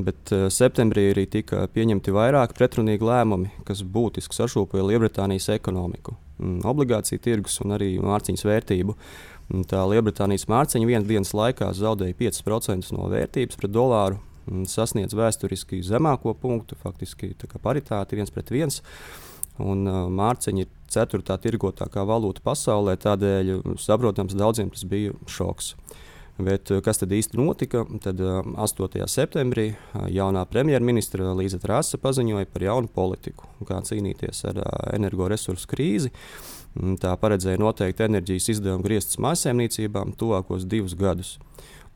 Bet 0.00 0.32
uh, 0.32 0.46
septembrī 0.52 1.10
arī 1.10 1.26
tika 1.28 1.66
pieņemti 1.72 2.14
vairāki 2.14 2.56
pretrunīgi 2.56 3.04
lēmumi, 3.04 3.50
kas 3.68 3.82
būtiski 3.84 4.36
sašūpoja 4.38 4.86
Lielbritānijas 4.88 5.50
ekonomiku, 5.52 6.14
mm, 6.38 6.62
obligāciju 6.68 7.20
tirgus 7.22 7.58
un 7.64 7.76
arī 7.76 7.94
mārciņas 8.00 8.46
vērtību. 8.48 8.96
Un 9.52 9.66
tā 9.68 9.82
Lielbritānijas 9.90 10.48
mārciņa 10.48 10.88
vienas 10.88 11.08
dienas 11.08 11.34
laikā 11.36 11.68
zaudēja 11.76 12.16
5% 12.22 12.94
no 12.96 13.10
vērtības 13.12 13.58
pret 13.60 13.74
dolāru 13.74 14.20
un 14.50 14.64
sasniedz 14.66 15.14
vēsturiski 15.14 15.82
zemāko 15.86 16.32
punktu, 16.34 16.78
faktiski 16.80 17.34
paritāti 17.62 18.16
viens 18.18 18.32
pret 18.32 18.48
viens. 18.50 18.80
Un, 19.60 19.84
uh, 19.84 20.06
mārciņa 20.08 20.64
ir 20.64 20.70
ceturtā 20.90 21.36
tirgotākā 21.36 22.06
valūta 22.08 22.40
pasaulē, 22.44 22.96
tādēļ, 22.96 23.76
saprotams, 23.80 24.32
daudziem 24.40 24.72
tas 24.72 24.86
bija 24.88 25.12
šoks. 25.28 25.74
Uh, 25.76 26.00
Bet, 26.38 26.70
eh, 26.70 26.80
kas 26.80 27.00
tad 27.02 27.12
īsti 27.12 27.36
notika? 27.36 27.84
Tad 28.00 28.20
8. 28.20 29.02
Eh, 29.02 29.08
septembrī 29.10 29.66
eh, 29.74 30.06
jaunā 30.16 30.46
premjerministra 30.48 31.34
Līza 31.36 31.60
Trāsa 31.60 32.00
paziņoja 32.00 32.48
par 32.48 32.64
jaunu 32.64 32.88
politiku, 32.88 33.50
kā 33.68 33.82
cīnīties 33.84 34.44
ar 34.48 34.62
energoresursu 34.94 35.68
krīzi. 35.68 36.12
Tā 36.72 37.12
paredzēja 37.20 37.60
noteikti 37.60 38.06
enerģijas 38.06 38.48
izdevumu 38.54 38.86
grieztas 38.86 39.18
mājsaimniecībām 39.20 40.14
tuvākos 40.16 40.64
divus 40.64 40.96
gadus. 40.96 41.34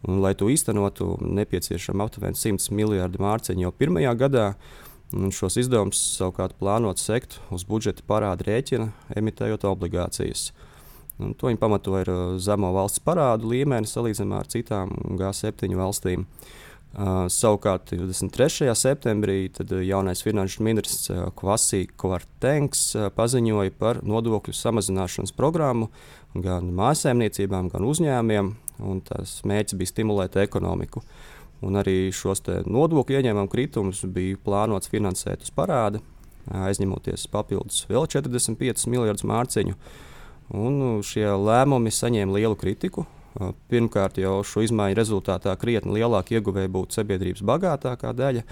Un, 0.05 0.21
lai 0.21 0.35
to 0.37 0.51
īstenotu, 0.53 1.15
nepieciešama 1.25 2.05
aptuveni 2.05 2.37
100 2.37 2.77
miljardi 2.77 3.23
mārciņu 3.25 3.65
jau 3.65 3.73
pirmajā 3.73 4.13
gadā. 4.21 4.51
Un 5.17 5.33
šos 5.33 5.57
izdevumus 5.63 5.97
savukārt 6.19 6.59
plānot 6.61 7.01
sekt 7.01 7.39
uz 7.55 7.65
budžeta 7.65 8.05
parāda 8.05 8.45
rēķina, 8.45 8.91
emitējot 9.17 9.65
obligācijas. 9.65 10.51
Uh, 10.51 10.66
Un 11.17 11.33
to 11.33 11.49
viņi 11.49 11.61
pamatoja 11.61 12.05
ar 12.05 12.13
uh, 12.13 12.23
zemo 12.43 12.71
valsts 12.77 13.01
parādu 13.05 13.49
līmeni 13.55 13.89
salīdzinājumā 13.89 14.41
ar 14.43 14.49
citām 14.53 14.93
G7 15.17 15.77
valstīm. 15.79 16.27
Uh, 16.97 17.27
savukārt 17.33 17.91
23. 17.93 18.69
septembrī 18.77 19.39
uh, 19.49 19.73
jaunais 19.85 20.21
finanšu 20.25 20.65
ministrs 20.65 21.09
uh, 21.13 21.27
Kvasī 21.37 21.87
Kvartengs 21.89 22.83
uh, 22.97 23.09
paziņoja 23.17 23.73
par 23.81 24.01
nodokļu 24.05 24.53
samazināšanas 24.57 25.33
programmu 25.37 25.89
gan 26.37 26.69
mājsaimniecībām, 26.77 27.71
gan 27.73 27.89
uzņēmumiem. 27.89 28.53
Tas 29.09 29.39
mērķis 29.49 29.79
bija 29.81 29.89
stimulēt 29.89 30.37
ekonomiku. 30.37 31.01
Un 31.65 31.81
arī 31.81 32.11
šos 32.13 32.43
nodokļu 32.69 33.17
ieņēmumu 33.17 33.49
kritumus 33.49 34.03
bija 34.13 34.37
plānots 34.45 34.93
finansēt 34.93 35.47
uz 35.47 35.53
parāda, 35.57 36.03
aizņemoties 36.53 37.25
papildus 37.33 37.87
vēl 37.89 38.05
45 38.13 38.85
miljardus 38.93 39.25
mārciņu. 39.25 39.73
Uh, 39.73 40.05
Un 40.55 40.79
nu, 40.79 40.91
šie 41.03 41.27
lēmumi 41.27 41.91
saņēma 41.91 42.39
lielu 42.39 42.57
kritiku. 42.59 43.07
Pirmkārt, 43.69 44.21
jau 44.23 44.39
šo 44.47 44.63
izmaiņu 44.65 44.97
rezultātā 44.97 45.53
krietni 45.61 45.99
lielāka 45.99 46.39
ieguvēja 46.39 46.73
būtu 46.73 46.97
sabiedrības 46.97 47.43
bagātākā 47.45 48.15
daļa, 48.17 48.47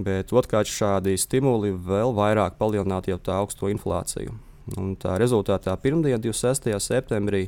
bet 0.00 0.32
otrkārt 0.32 0.70
šādi 0.70 1.18
stimuli 1.20 1.74
vēl 1.74 2.14
vairāk 2.16 2.56
palielinātu 2.60 3.12
jau 3.12 3.20
tā 3.20 3.36
augsto 3.42 3.68
inflāciju. 3.68 4.32
Un 4.80 4.94
tā 4.96 5.18
rezultātā 5.20 5.74
pirmdien, 5.76 6.22
26. 6.24 6.70
septembrī, 6.80 7.42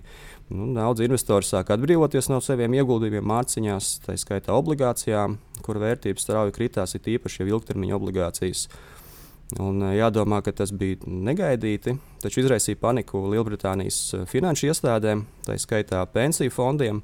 nu, 0.53 0.69
daudz 0.77 1.01
investori 1.07 1.49
sāk 1.49 1.71
atbrīvoties 1.73 2.29
no 2.29 2.43
saviem 2.45 2.77
ieguldījumiem 2.77 3.25
mārciņās, 3.25 3.93
tā 4.05 4.19
skaitā 4.21 4.53
obligācijām, 4.53 5.39
kur 5.65 5.81
vērtības 5.81 6.29
strauji 6.29 6.53
kritās, 6.59 6.93
ir 6.99 7.09
īpaši 7.17 7.41
jau 7.41 7.49
ilgtermiņa 7.55 7.97
obligācijas. 7.97 8.67
Un 9.55 9.79
eh, 9.87 9.95
jādomā, 10.01 10.41
ka 10.43 10.51
tas 10.57 10.73
bija 10.75 10.99
negaidīti, 11.07 11.95
taču 12.23 12.43
izraisīja 12.43 12.81
paniku 12.83 13.23
Lielbritānijas 13.31 13.99
eh, 14.17 14.25
finanšu 14.27 14.73
iestādēm, 14.73 15.23
tā 15.47 15.59
skaitā 15.63 16.03
pensiju 16.11 16.51
fondiem, 16.51 17.03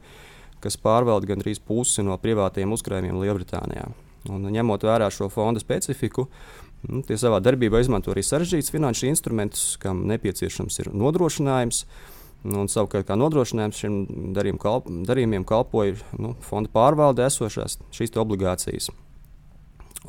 kas 0.62 0.78
pārvalda 0.78 1.30
gandrīz 1.30 1.62
pusi 1.62 2.02
no 2.06 2.16
privātiem 2.18 2.74
uzkrājumiem 2.74 3.20
Lielbritānijā. 3.22 3.86
Un, 4.30 4.46
ņemot 4.54 4.82
vērā 4.86 5.08
šo 5.10 5.28
fondu 5.30 5.62
specifiku, 5.62 6.28
nu, 6.86 7.02
tie 7.06 7.18
savā 7.18 7.38
darbībā 7.42 7.80
izmanto 7.82 8.12
arī 8.14 8.22
sarežģītus 8.26 8.74
finanšu 8.74 9.08
instrumentus, 9.10 9.64
kam 9.82 10.04
nepieciešams 10.10 10.82
ir 10.82 10.90
nodrošinājums. 10.94 11.84
Un, 12.42 12.66
savukārt, 12.66 13.06
kā 13.06 13.14
nodrošinājums 13.14 13.78
šiem 13.78 13.96
darījumiem 14.34 15.46
kalpoja 15.46 15.94
nu, 16.18 16.34
fonda 16.42 16.70
pārvalde 16.74 17.22
esošās 17.28 17.78
šīs 17.94 18.18
obligācijas. 18.18 18.90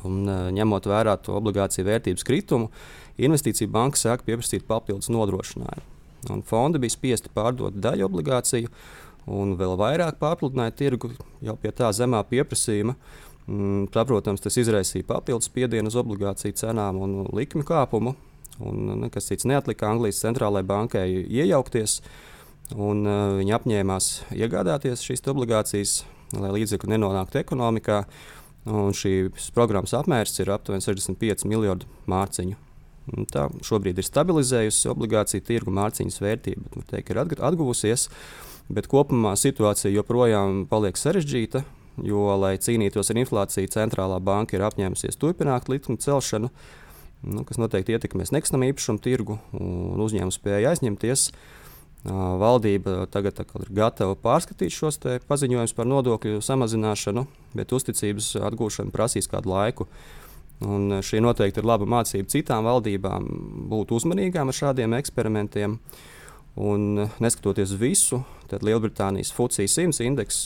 Un, 0.02 0.24
ņemot 0.56 0.88
vērā 0.90 1.14
to 1.22 1.36
obligāciju 1.38 1.86
vērtības 1.86 2.26
kritumu, 2.26 2.70
investīcija 3.14 3.70
banka 3.70 4.00
sāka 4.00 4.26
pieprasīt 4.26 4.66
papildus 4.66 5.12
nodrošinājumu. 5.14 5.90
Un 6.32 6.42
fondi 6.42 6.80
bija 6.82 6.94
spiesti 6.94 7.30
pārdot 7.34 7.76
daļu 7.78 8.08
obligāciju, 8.08 8.70
un 9.30 9.54
vēl 9.60 9.76
vairāk 9.80 10.18
pārpludināja 10.20 10.74
tirgu 10.76 11.12
jau 11.44 11.54
pie 11.60 11.72
tā 11.76 11.92
zemā 11.96 12.24
pieprasījuma. 12.28 12.96
Mm, 13.44 13.88
tā, 13.92 14.06
protams, 14.08 14.40
tas 14.40 14.56
izraisīja 14.56 15.04
papildus 15.08 15.50
spiedienu 15.50 15.92
uz 15.92 15.98
obligāciju 16.00 16.56
cenām 16.56 17.00
un 17.04 17.18
likmi 17.36 17.64
kāpumu. 17.66 18.14
Un 18.64 19.00
nekas 19.02 19.28
cits 19.28 19.46
neatlika 19.50 19.88
Anglijas 19.90 20.22
centrālajai 20.22 20.68
bankai 20.68 21.08
iejaukties. 21.10 21.98
Un, 22.72 23.02
uh, 23.04 23.34
viņi 23.40 23.52
apņēmās 23.58 24.06
iegādāties 24.32 25.02
šīs 25.04 25.26
obligācijas, 25.28 25.98
lai 26.38 26.54
līdzekļi 26.54 26.94
nenonāktu 26.94 27.42
ekonomikā. 27.42 28.04
Un 28.64 28.94
šīs 28.96 29.50
programmas 29.52 29.92
apmērs 29.96 30.38
ir 30.40 30.52
aptuveni 30.54 30.84
65 30.84 31.44
miljardu 31.48 31.88
mārciņu. 32.08 32.56
Un 33.12 33.26
tā 33.28 33.50
šobrīd 33.64 33.98
ir 34.00 34.06
stabilizējusi 34.06 34.88
obligāciju 34.88 35.44
tirgu 35.44 35.72
mārciņas 35.76 36.22
vērtība. 36.24 36.70
Var 36.72 36.86
teikt, 36.88 37.12
ir 37.12 37.20
atguvusies, 37.20 38.06
bet 38.72 38.88
kopumā 38.88 39.34
situācija 39.36 39.92
joprojām 39.92 40.64
paliek 40.70 40.96
sarežģīta. 40.96 41.64
Jo, 42.04 42.24
lai 42.40 42.56
cīnītos 42.58 43.12
ar 43.12 43.20
inflāciju, 43.20 43.70
centrālā 43.70 44.16
banka 44.24 44.56
ir 44.56 44.64
apņēmusies 44.66 45.20
turpināt 45.20 45.68
likuma 45.70 46.00
celšanu. 46.00 46.48
Nu, 47.24 47.44
kas 47.46 47.60
noteikti 47.60 47.94
ietekmēs 47.94 48.32
nekustamā 48.34 48.72
īpašuma 48.72 49.00
tirgu 49.04 49.36
un 49.56 50.00
uzņēmumu 50.02 50.34
spēju 50.34 50.72
aizņemties. 50.72 51.28
Uh, 51.28 51.63
valdība 52.04 53.06
tagad 53.12 53.38
ir 53.40 53.70
gatava 53.72 54.16
pārskatīt 54.20 54.74
šos 54.74 55.00
paziņojumus 55.28 55.72
par 55.76 55.88
nodokļu 55.88 56.42
samazināšanu, 56.44 57.24
bet 57.56 57.72
uzticības 57.72 58.34
atgūšana 58.44 58.92
prasīs 58.92 59.30
kādu 59.30 59.54
laiku. 59.54 59.88
Un 60.64 61.00
šī 61.02 61.22
noteikti 61.24 61.60
ir 61.60 61.68
laba 61.68 61.88
mācība 61.88 62.30
citām 62.30 62.68
valdībām 62.68 63.26
būt 63.72 63.94
uzmanīgām 63.96 64.52
ar 64.52 64.56
šādiem 64.56 64.96
eksperimentiem. 65.00 65.78
Un, 66.54 67.08
neskatoties 67.18 67.72
uz 67.74 67.80
visu, 67.80 68.20
tad 68.46 68.62
Lielbritānijas 68.62 69.32
FUCI 69.34 69.66
100 69.66 70.04
indeks 70.06 70.44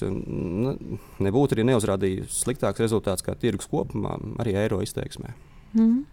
nebūtu 1.20 1.58
arī 1.58 1.66
neuzrādījis 1.68 2.38
sliktāks 2.46 2.80
rezultāts 2.80 3.26
kā 3.26 3.34
tirgus 3.36 3.68
kopumā, 3.68 4.14
arī 4.40 4.56
eiro 4.56 4.80
izteiksmē. 4.80 5.34
Mm. 5.76 6.06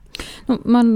Nu, 0.48 0.60
man, 0.70 0.92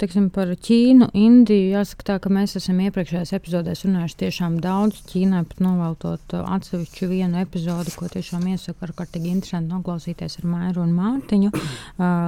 teiksim, 0.00 0.30
par 0.32 0.48
Ķīnu, 0.56 1.10
Indiju 1.18 1.74
jāsaka 1.74 2.06
tā, 2.08 2.14
ka 2.24 2.30
mēs 2.32 2.56
esam 2.56 2.78
iepriekšējās 2.86 3.34
epizodēs 3.36 3.84
runājuši 3.84 4.16
tiešām 4.22 4.56
daudz. 4.64 5.02
Ķīnai 5.10 5.42
pat 5.50 5.60
noveltot 5.60 6.34
atsevišķu 6.40 7.08
vienu 7.10 7.42
epizodi, 7.42 7.92
ko 7.98 8.08
tiešām 8.12 8.46
iesaku 8.54 8.86
ar 8.86 8.94
kārtīgi 8.96 9.28
interesanti 9.32 9.72
noklausīties 9.74 10.38
ar 10.40 10.48
Mairu 10.48 10.86
un 10.86 10.94
Mārtiņu. 10.96 11.52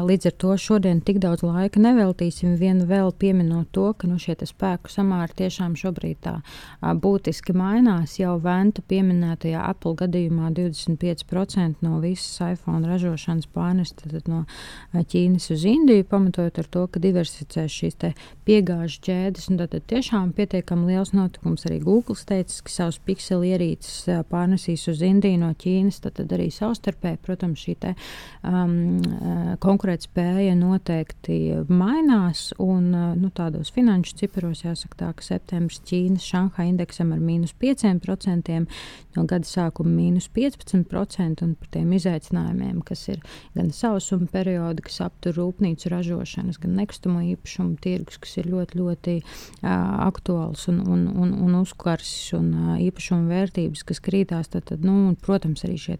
Līdz 0.04 0.28
ar 0.30 0.36
to 0.44 0.56
šodien 0.60 1.00
tik 1.04 1.22
daudz 1.24 1.46
laika 1.46 1.80
neveltīsim. 1.80 2.58
Vienu 2.60 2.84
vēl 2.90 3.14
pieminot 3.16 3.72
to, 3.72 3.88
ka 3.96 4.10
nu, 4.10 4.20
šie 4.20 4.36
spēku 4.44 4.92
samāri 4.92 5.38
tiešām 5.40 5.78
šobrīd 5.80 6.20
tā 6.28 6.36
būtiski 6.82 7.56
mainās. 7.56 8.18
Jau 8.20 8.36
Venta 8.44 8.84
pieminētajā 8.84 9.64
Apple 9.70 9.96
gadījumā 10.04 10.52
25% 10.54 11.84
no 11.86 12.02
visas 12.04 12.36
iPhone 12.52 12.84
ražošanas 12.90 13.48
pārnest 13.54 14.04
no 14.28 14.44
Ķīnas 14.92 15.48
uz 15.54 15.64
Indiju 15.68 16.03
arī 16.04 16.10
pamatojot 16.10 16.58
ar 16.58 16.66
to, 16.68 16.86
ka 16.86 17.00
diversificē 17.00 17.64
šīs 17.68 17.96
piegāžu 18.44 19.00
ķēdes. 19.04 19.48
Tad 19.56 19.74
tiešām 19.88 20.32
pietiekami 20.36 20.92
liels 20.92 21.12
notikums. 21.14 21.64
Arī 21.66 21.80
Google 21.80 22.16
teica, 22.16 22.62
ka 22.64 22.70
savus 22.70 22.98
pikseli 22.98 23.52
ierīces 23.54 24.26
pārnesīs 24.28 24.88
uz 24.88 25.02
Indiju 25.02 25.40
no 25.40 25.52
Ķīnas. 25.54 26.00
Tad, 26.04 26.16
tad 26.18 26.32
arī 26.32 26.50
savstarpēji, 26.52 27.20
protams, 27.24 27.60
šī 27.64 27.76
te, 27.80 27.94
um, 28.44 29.00
konkurētspēja 29.60 30.54
noteikti 30.58 31.64
mainās. 31.68 32.52
Un 32.58 32.90
nu, 32.92 33.30
tādos 33.34 33.72
finanšu 33.74 34.18
ciparos 34.20 34.64
jāsaka 34.64 35.00
tā, 35.00 35.12
ka 35.16 35.24
septembris 35.24 35.80
Ķīnas 35.88 36.28
Šanhai 36.28 36.68
indeksam 36.72 37.14
ar 37.14 37.22
mīnus 37.22 37.54
5%, 37.60 38.60
no 39.14 39.26
gada 39.30 39.48
sākuma 39.48 39.94
mīnus 39.94 40.28
15% 40.34 41.44
un 41.44 41.54
par 41.58 41.72
tiem 41.74 41.92
izaicinājumiem, 41.96 42.82
kas 42.86 43.06
ir 43.12 43.22
gan 43.54 43.70
sausuma 43.74 44.28
periodi, 44.30 44.84
kas 44.84 45.00
aptur 45.04 45.36
rūpnīcu 45.38 45.83
ražošanas, 45.92 46.58
gan 46.62 46.76
nekustamo 46.78 47.22
īpašumu 47.34 47.78
tirgus, 47.82 48.18
kas 48.22 48.36
ir 48.40 48.48
ļoti, 48.52 48.78
ļoti 48.80 49.16
uh, 49.20 49.68
aktuāls 50.06 50.66
un, 50.72 50.80
un, 50.86 51.06
un, 51.08 51.34
un 51.46 51.58
uzkarsis, 51.60 52.32
un 52.38 52.50
uh, 52.52 52.74
īpašumu 52.84 53.30
vērtības, 53.30 53.84
kas 53.88 54.02
krītās. 54.04 54.50
Tad, 54.54 54.66
tad, 54.70 54.84
nu, 54.86 54.94
un, 55.08 55.16
protams, 55.18 55.64
arī 55.66 55.78
šie 55.80 55.98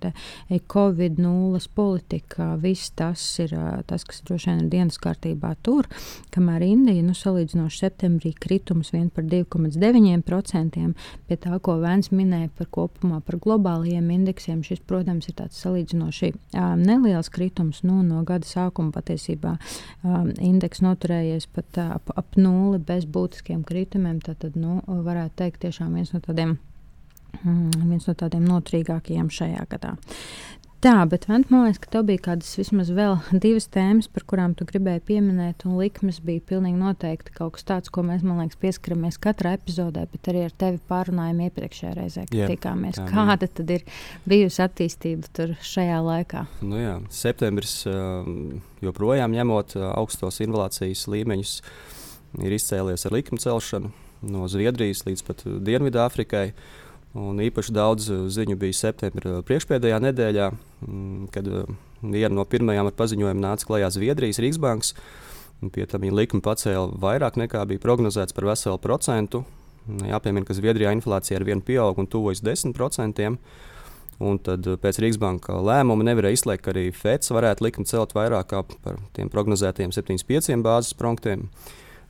Covid 0.71 1.19
nulles 1.23 1.67
politika, 1.69 2.55
viss 2.61 2.93
tas 2.97 3.23
ir 3.43 3.55
uh, 3.57 3.81
tas, 3.89 4.05
kas 4.09 4.23
droši 4.27 4.51
vien 4.51 4.65
ir 4.65 4.71
dienas 4.73 4.99
kārtībā 5.03 5.55
tur, 5.65 5.89
kamēr 6.35 6.65
Indija, 6.67 7.05
nu, 7.05 7.15
salīdzinoši 7.17 7.81
septembrī 7.85 8.35
kritums 8.41 8.93
vien 8.95 9.09
par 9.15 9.27
2,9%, 9.29 10.93
pie 11.29 11.39
tā, 11.41 11.59
ko 11.63 11.79
Vēns 11.85 12.11
minēja 12.15 12.49
par 12.57 12.69
kopumā 12.73 13.21
par 13.25 13.39
globālajiem 13.43 14.09
indeksiem, 14.15 14.63
šis, 14.65 14.83
protams, 14.89 15.29
ir 15.29 15.37
tāds 15.39 15.59
salīdzinoši 15.63 16.33
um, 16.33 16.81
neliels 16.81 17.31
kritums, 17.33 17.83
nu, 17.87 18.01
no 18.07 18.23
gada 18.27 18.49
sākuma 18.49 18.95
patiesībā 18.95 19.57
um, 20.03 20.31
indeks 20.39 20.83
noturējies 20.85 21.49
pat 21.55 21.81
uh, 21.81 21.97
ap, 21.99 22.13
ap 22.17 22.39
nulli 22.41 22.79
bez 22.79 23.07
būtiskiem 23.07 23.65
kritumiem. 23.67 24.21
Tad, 24.25 24.47
nu, 24.55 24.81
varētu 24.87 25.39
teikt, 25.43 25.63
tiešām 25.67 25.95
viens 25.99 26.15
no 26.15 26.23
tādiem. 26.25 26.57
Mm, 27.43 27.89
viens 27.91 28.07
no 28.07 28.15
tādiem 28.15 28.45
noturīgākajiem 28.47 29.31
šajā 29.33 29.65
gadā. 29.71 29.97
Tā, 30.85 30.99
bet 31.09 31.23
Vent, 31.31 31.49
man 31.49 31.63
liekas, 31.65 31.79
ka 31.81 31.89
tev 31.95 32.03
bija 32.11 32.21
kādas 32.27 32.51
vismaz 32.59 32.91
vēl 32.93 33.15
divas 33.41 33.65
tēmas, 33.73 34.05
par 34.13 34.27
kurām 34.29 34.53
tu 34.53 34.67
gribēji 34.69 35.01
pieminēt, 35.09 35.65
un 35.65 35.79
likmes 35.81 36.19
bija 36.21 36.43
pilnīgi 36.45 36.77
noteikti 36.77 37.33
kaut 37.39 37.55
kas 37.57 37.65
tāds, 37.71 37.93
ko 37.95 38.05
mēs, 38.05 38.21
man 38.21 38.43
liekas, 38.43 38.59
pieskaramies 38.61 39.17
katrā 39.25 39.55
epizodē, 39.57 40.03
bet 40.13 40.29
arī 40.29 40.43
ar 40.45 40.53
tevi 40.61 40.83
pārunājām 40.91 41.41
iepriekšējā 41.47 41.95
reizē, 41.97 42.27
kad 42.29 42.37
jā, 42.37 42.51
tikāmies. 42.53 43.01
Tā, 43.01 43.09
Kāda 43.09 43.49
jā. 43.49 43.55
tad 43.57 43.73
ir 43.79 43.89
bijusi 44.29 44.61
attīstība 44.67 45.33
tur 45.41 45.57
šajā 45.65 46.05
laikā? 46.05 46.45
Nu 46.69 46.83
jā, 46.83 46.99
septembris 47.09 47.79
joprojām 48.85 49.41
ņemot 49.41 49.79
augstos 49.89 50.43
inflācijas 50.45 51.09
līmeņus, 51.09 51.59
ir 52.45 52.59
izcēlies 52.61 53.09
ar 53.09 53.17
likuma 53.17 53.41
celšanu 53.41 53.95
no 54.29 54.49
Zviedrijas 54.53 55.07
līdz 55.09 55.25
pat 55.25 55.47
Dienvidāfrikai. 55.65 56.51
Un 57.15 57.39
īpaši 57.39 57.75
daudz 57.75 58.09
uh, 58.11 58.25
ziņu 58.27 58.57
bija 58.59 58.75
septembrī 58.75 59.37
priekšpēdējā 59.47 60.01
nedēļā, 60.03 60.49
mm, 60.83 61.27
kad 61.35 61.47
uh, 61.47 61.69
viena 62.03 62.33
no 62.35 62.43
pirmajām 62.43 62.91
ar 62.91 62.97
paziņojumu 62.99 63.45
nāca 63.45 63.69
klajā 63.69 63.93
Zviedrijas 63.95 64.41
Rīgsbanks. 64.43 64.95
Pie 65.73 65.87
tam 65.89 66.03
viņa 66.03 66.17
likuma 66.19 66.43
pacēla 66.45 66.99
vairāk 67.01 67.39
nekā 67.41 67.63
bija 67.71 67.83
prognozēts 67.85 68.35
par 68.35 68.49
veselu 68.51 68.81
procentu. 68.83 69.45
Jāpiemina, 69.87 70.47
ka 70.49 70.57
Zviedrijā 70.59 70.91
inflācija 70.97 71.39
ar 71.39 71.47
vienu 71.47 71.63
pieaug 71.63 72.03
un 72.03 72.11
tuvojas 72.11 72.43
10%. 72.43 73.31
Un 74.25 74.43
tad 74.43 74.67
uh, 74.67 74.81
pēc 74.83 74.99
Rīgsbanka 75.07 75.55
lēmuma 75.63 76.09
nevarēja 76.11 76.41
izslēgt, 76.41 76.67
ka 76.67 76.75
arī 76.75 76.89
FEDS 76.95 77.31
varētu 77.35 77.69
likumu 77.69 77.87
celt 77.91 78.19
vairāk 78.19 78.59
par 78.83 78.99
tiem 79.15 79.31
prognozētajiem 79.31 79.95
75 79.95 80.59
bāzes 80.67 80.99
punktiem. 80.99 81.47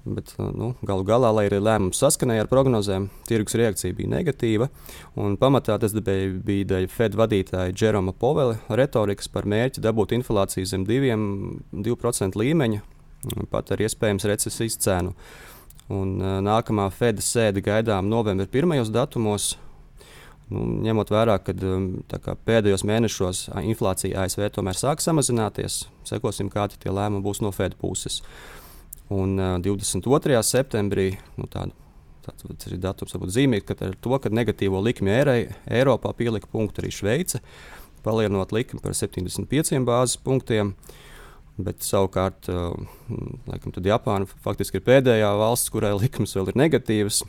Bet, 0.04 0.34
uh, 0.36 0.50
nu, 0.52 0.74
galu 0.84 1.04
galā, 1.08 1.30
lai 1.32 1.46
arī 1.48 1.62
lēmums 1.64 1.96
saskanēja 2.02 2.44
ar 2.44 2.48
prognozēm, 2.50 3.06
tirgus 3.24 3.56
reakcija 3.56 3.96
bija 3.96 4.10
negatīva. 4.12 4.68
Pamatā 5.40 5.78
tas 5.80 5.94
bija, 5.96 6.26
bija 6.44 6.66
dēļ 6.74 6.88
Fed 6.92 7.14
vadītāja 7.16 7.72
Jeroma 7.72 8.12
Povela 8.12 8.58
retorikas 8.68 9.30
par 9.32 9.48
mērķi 9.48 9.80
dabūt 9.84 10.12
inflāciju 10.18 10.68
zem 10.68 10.84
2% 10.84 12.36
līmeņa, 12.36 12.82
pat 13.52 13.72
ar 13.72 13.84
iespējams 13.86 14.28
recesijas 14.28 14.76
cenu. 14.84 15.14
Un, 15.88 16.18
uh, 16.20 16.36
nākamā 16.44 16.90
Fed 16.92 17.22
sēde 17.24 17.62
gaidām 17.64 18.10
novembra 18.12 18.44
pirmajos 18.44 18.92
datumos. 18.92 19.54
Nu, 20.52 20.66
ņemot 20.84 21.08
vērā, 21.08 21.38
ka 21.40 21.54
um, 21.64 21.86
pēdējos 22.44 22.84
mēnešos 22.84 23.40
inflācija 23.64 24.26
ASV 24.26 24.50
tomēr 24.52 24.76
sāk 24.76 25.00
samazināties, 25.00 25.86
sekosim, 26.04 26.52
kādi 26.52 26.76
tie 26.82 26.92
lēmumi 26.92 27.24
būs 27.24 27.40
no 27.40 27.54
Fed 27.56 27.78
puses. 27.80 28.20
Uh, 28.20 28.63
Un 29.12 29.36
uh, 29.36 29.56
22. 29.60 30.40
septembrī, 30.46 31.10
nu, 31.36 31.48
tādu, 31.50 31.74
tāds 32.24 32.68
ir 32.70 32.78
datums, 32.80 33.12
varbūt 33.12 33.34
zīmīgi, 33.34 33.66
ka 33.68 33.76
ar 33.84 33.96
to, 34.00 34.16
ka 34.16 34.32
negatīvo 34.32 34.80
likmi 34.80 35.12
ērei, 35.12 35.40
Eiropā 35.68 36.14
pielika 36.16 36.48
punktu 36.50 36.80
arī 36.80 36.92
Šveice, 36.94 37.42
palielinot 38.04 38.52
likmi 38.56 38.80
par 38.80 38.96
75 38.96 39.84
bāzes 39.84 40.16
punktiem. 40.20 40.72
Bet 41.54 41.84
savukārt, 41.86 42.48
uh, 42.50 42.72
laikam, 43.46 43.76
Japāna 43.84 44.26
faktiski 44.42 44.80
ir 44.80 44.86
pēdējā 44.88 45.30
valsts, 45.38 45.70
kurai 45.70 45.92
likmes 45.94 46.34
vēl 46.34 46.50
ir 46.50 46.62
negatīvas. 46.64 47.22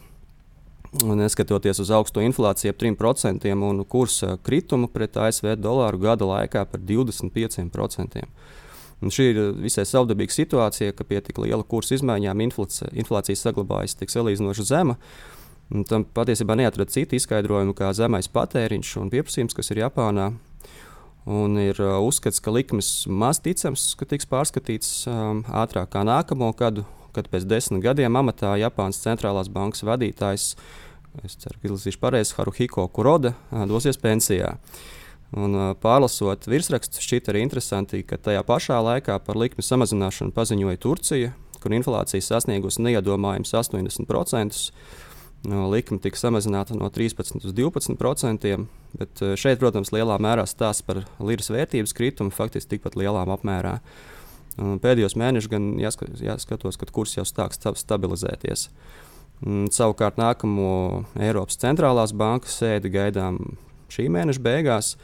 Neskatoties 0.95 1.81
uz 1.83 1.91
augsto 1.91 2.23
inflāciju, 2.23 2.71
ap 2.71 2.79
3% 2.79 3.51
un 3.67 3.83
kursa 3.83 4.37
kritumu 4.41 4.87
pret 4.87 5.17
ASV 5.19 5.57
dolāru 5.59 5.99
gada 6.07 6.25
laikā 6.29 6.63
par 6.71 6.79
25%. 6.79 8.23
Un 9.03 9.11
šī 9.11 9.25
ir 9.33 9.39
visai 9.59 9.83
savdabīga 9.87 10.33
situācija, 10.33 10.93
ka 10.95 11.03
pie 11.07 11.19
tik 11.23 11.39
liela 11.43 11.65
kursa 11.67 11.97
izmaiņām 11.97 12.43
inflācija, 12.47 12.93
inflācija 12.95 13.37
saglabājas 13.39 13.97
tik 13.99 14.13
salīdzinoši 14.13 14.67
zema. 14.67 14.95
Un 15.73 15.83
tam 15.89 16.05
patiesībā 16.05 16.55
neatrada 16.55 16.93
citu 16.93 17.17
izskaidrojumu 17.17 17.73
kā 17.75 17.89
zemais 17.97 18.29
patēriņš 18.31 18.91
un 19.01 19.11
pieprasījums, 19.13 19.55
kas 19.57 19.73
ir 19.73 19.81
Japānā. 19.81 20.29
Un 21.25 21.57
ir 21.57 21.79
uh, 21.81 21.97
uzskats, 22.05 22.37
ka 22.37 22.53
likmes 22.53 23.07
maz 23.09 23.39
ticams, 23.41 23.87
ka 23.97 24.05
tiks 24.05 24.29
pārskatīts 24.29 24.91
um, 25.09 25.41
ātrāk 25.49 25.89
kā 25.95 26.03
nākamo 26.05 26.51
gadu, 26.57 26.83
kad 27.17 27.31
pēc 27.31 27.47
desmit 27.49 27.81
gadiem 27.81 28.13
amatā 28.19 28.53
Japānas 28.61 29.01
centrālās 29.01 29.49
bankas 29.49 29.81
vadītājs, 29.87 30.51
es 31.25 31.37
ceru, 31.41 31.57
ka 31.57 31.71
izlasīšu 31.71 32.01
pareizi, 32.03 32.35
Haruhiko 32.37 32.85
Kuroda, 32.93 33.33
uh, 33.49 33.65
dosies 33.65 33.97
pensijā. 33.97 34.53
Un, 35.33 35.57
pārlasot 35.81 36.45
virsrakstu, 36.47 37.01
šķiet 37.01 37.31
arī 37.31 37.41
interesanti, 37.43 38.03
ka 38.05 38.19
tajā 38.21 38.43
pašā 38.45 38.77
laikā 38.85 39.17
par 39.25 39.39
likmi 39.39 39.65
samazināšanu 39.65 40.35
paziņoja 40.35 40.81
Turcija, 40.83 41.33
kur 41.63 41.73
inflācija 41.73 42.21
sasniegusi 42.21 42.83
neiedomājams 42.85 43.55
80% 43.57 44.69
likme 45.45 45.99
tika 46.01 46.17
samazināta 46.19 46.75
no 46.77 46.89
13 46.89 47.37
līdz 47.43 47.53
12 47.57 47.97
procentiem. 47.99 48.67
Bet 48.95 49.21
šeit, 49.39 49.59
protams, 49.59 49.91
lielā 49.93 50.17
mērā 50.21 50.45
stāsta 50.47 50.85
par 50.87 51.01
liras 51.19 51.51
vērtības 51.51 51.93
kritumu, 51.95 52.33
faktiski 52.33 52.75
tikpat 52.75 52.95
lielā 52.99 53.25
apmērā. 53.25 53.79
Pēdējos 54.55 55.17
mēnešos 55.19 55.51
gan 55.51 55.73
jāskat, 55.81 56.15
jāskatos, 56.23 56.79
ka 56.79 56.87
kurs 56.95 57.17
jau 57.17 57.25
sāks 57.27 57.59
stabilizēties. 57.81 58.69
Savukārt 59.75 60.15
nākamo 60.21 61.03
Eiropas 61.19 61.59
centrālās 61.59 62.15
bankas 62.15 62.55
sēdi 62.61 62.93
gaidām 62.93 63.41
šī 63.95 64.09
mēneša 64.13 64.43
beigās. 64.45 64.95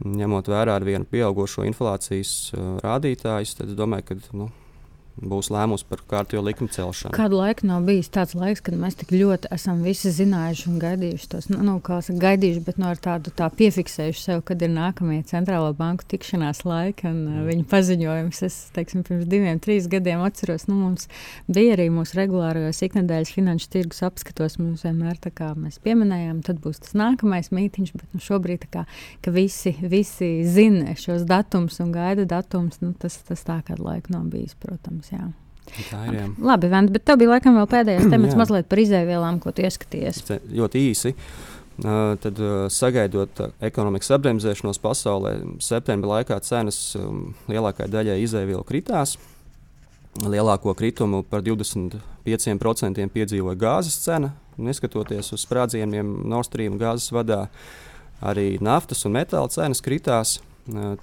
Ņemot 0.00 0.48
vērā 0.48 0.78
ar 0.78 0.84
vienu 0.86 1.04
pieaugušo 1.04 1.66
inflācijas 1.68 2.32
uh, 2.54 2.78
rādītāju, 2.80 3.56
tad 3.58 3.68
es 3.68 3.76
domāju, 3.76 4.06
ka 4.08 4.16
nu, 4.32 4.48
būs 5.20 5.50
lēmusi 5.52 5.86
par 5.88 6.00
kārtējo 6.08 6.42
likuma 6.44 6.72
celšanu. 6.72 7.12
Kādu 7.14 7.40
laiku 7.40 7.66
nav 7.68 7.84
bijis 7.88 8.08
tāds 8.12 8.34
laiks, 8.38 8.62
kad 8.64 8.76
mēs 8.78 8.96
tik 9.00 9.12
ļoti 9.12 9.50
esam 9.54 9.82
visi 9.84 10.12
zinājuši 10.14 10.68
un 10.70 10.78
gaidījuši 10.80 11.28
tos, 11.32 11.48
nu, 11.52 11.60
nu 11.66 11.76
kā 11.84 12.00
saka, 12.04 12.18
gaidījuši, 12.24 12.62
bet 12.66 12.80
no 12.80 12.88
nu, 12.88 13.00
tādu 13.04 13.32
tā 13.36 13.50
piefiksējuši 13.58 14.22
sev, 14.22 14.42
kad 14.48 14.62
ir 14.64 14.72
nākamie 14.72 15.20
centrālo 15.28 15.72
banku 15.76 16.06
tikšanās 16.10 16.62
laiki 16.68 17.08
un 17.10 17.18
mm. 17.26 17.42
viņu 17.50 17.66
paziņojums. 17.70 18.42
Es, 18.48 18.58
teiksim, 18.76 19.04
pirms 19.06 19.28
diviem, 19.30 19.60
trīs 19.62 19.88
gadiem 19.90 20.24
atceros, 20.24 20.66
nu, 20.70 20.78
mums 20.80 21.06
bija 21.50 21.76
arī 21.76 21.90
mūsu 21.92 22.16
regulārajos 22.20 22.82
iknedēļas 22.88 23.34
finanšu 23.36 23.70
tirgus 23.74 24.02
apskatos, 24.06 24.58
mums 24.60 24.86
vienmēr 24.86 25.20
tā 25.20 25.32
kā 25.34 25.52
mēs 25.58 25.80
pieminējām, 25.84 26.40
tad 26.46 26.62
būs 26.64 26.82
tas 26.86 26.96
nākamais 26.98 27.52
mītiņš, 27.54 27.94
bet 27.98 28.16
nu, 28.16 28.22
šobrīd 28.24 28.64
tā 28.64 28.72
kā, 28.78 28.86
ka 29.24 29.34
visi, 29.34 29.74
visi 29.82 30.32
zina 30.48 30.96
šos 30.98 31.26
datumus 31.28 31.80
un 31.84 31.92
gaida 31.94 32.26
datumus, 32.28 32.80
nu, 32.84 32.94
tas, 33.00 33.20
tas 33.28 33.44
tā 33.46 33.60
kādu 33.66 33.86
laiku 33.86 34.16
nav 34.16 34.28
bijis, 34.32 34.56
protams. 34.60 34.99
Jā. 35.08 35.30
Tā 35.90 36.00
ir. 36.08 36.16
Jā. 36.16 36.26
Labi, 36.50 36.70
Vent, 36.72 36.90
bet 36.94 37.04
tev 37.06 37.20
bija 37.20 37.36
laikam 37.36 37.56
vēl 37.58 37.68
pēdējais 37.70 38.10
temats 38.10 38.36
mazliet 38.38 38.68
par 38.70 38.82
izēvielām, 38.82 39.38
ko 39.42 39.52
tu 39.54 39.64
ieskaties. 39.66 40.22
Ļoti 40.50 40.84
īsi. 40.90 41.14
Uh, 41.80 42.12
tad, 42.20 42.36
uh, 42.42 42.66
sagaidot 42.68 43.38
uh, 43.40 43.52
ekonomikas 43.64 44.10
apbremzēšanos 44.12 44.80
pasaulē, 44.82 45.30
septembrī 45.64 46.10
laikā 46.10 46.36
cenas 46.44 46.76
um, 46.98 47.30
lielākajai 47.48 47.92
daļai 47.94 48.16
izēvielu 48.20 48.66
kritās. 48.68 49.14
Lielāko 50.20 50.74
kritumu 50.76 51.22
par 51.24 51.40
25% 51.46 53.06
piedzīvoja 53.14 53.56
gāzes 53.56 53.96
cena. 54.02 54.34
Neskatoties 54.60 55.32
uz 55.32 55.46
sprādzieniem 55.46 56.10
Nord 56.28 56.50
Stream 56.50 56.76
gāzes 56.76 57.14
vadā, 57.14 57.46
arī 58.20 58.58
naftas 58.60 59.06
un 59.08 59.16
metāla 59.16 59.48
cenas 59.54 59.80
kritās. 59.80 60.40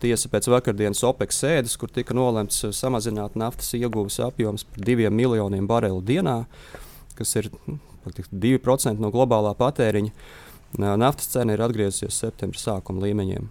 Tiesa 0.02 0.30
pēc 0.32 0.48
vakardienas 0.52 1.04
OPEC 1.08 1.34
sēdes, 1.36 1.76
kur 1.80 1.92
tika 1.92 2.16
nolemts 2.16 2.62
samazināt 2.78 3.36
naftas 3.40 3.74
ieguves 3.76 4.20
apjoms 4.24 4.64
par 4.68 4.86
diviem 4.88 5.16
miljoniem 5.18 5.68
barelu 5.68 6.02
dienā, 6.06 6.38
kas 7.18 7.36
ir 7.40 7.50
nu, 7.66 7.80
2% 8.08 9.04
no 9.04 9.12
globālā 9.12 9.54
patēriņa. 9.58 10.14
Naftas 10.78 11.32
cena 11.34 11.56
ir 11.56 11.64
atgriezusies 11.64 12.20
septembra 12.24 12.60
sākuma 12.60 13.06
līmeņiem. 13.06 13.48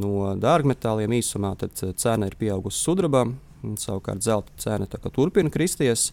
No 0.00 0.30
dārgmetāliem 0.38 1.16
īsumā 1.18 1.54
cena 1.74 2.28
ir 2.28 2.36
pieaugusi 2.38 2.78
sudrabam, 2.84 3.38
savukārt 3.80 4.22
zelta 4.22 4.54
cena 4.60 4.86
turpina 4.86 5.50
kristies, 5.50 6.10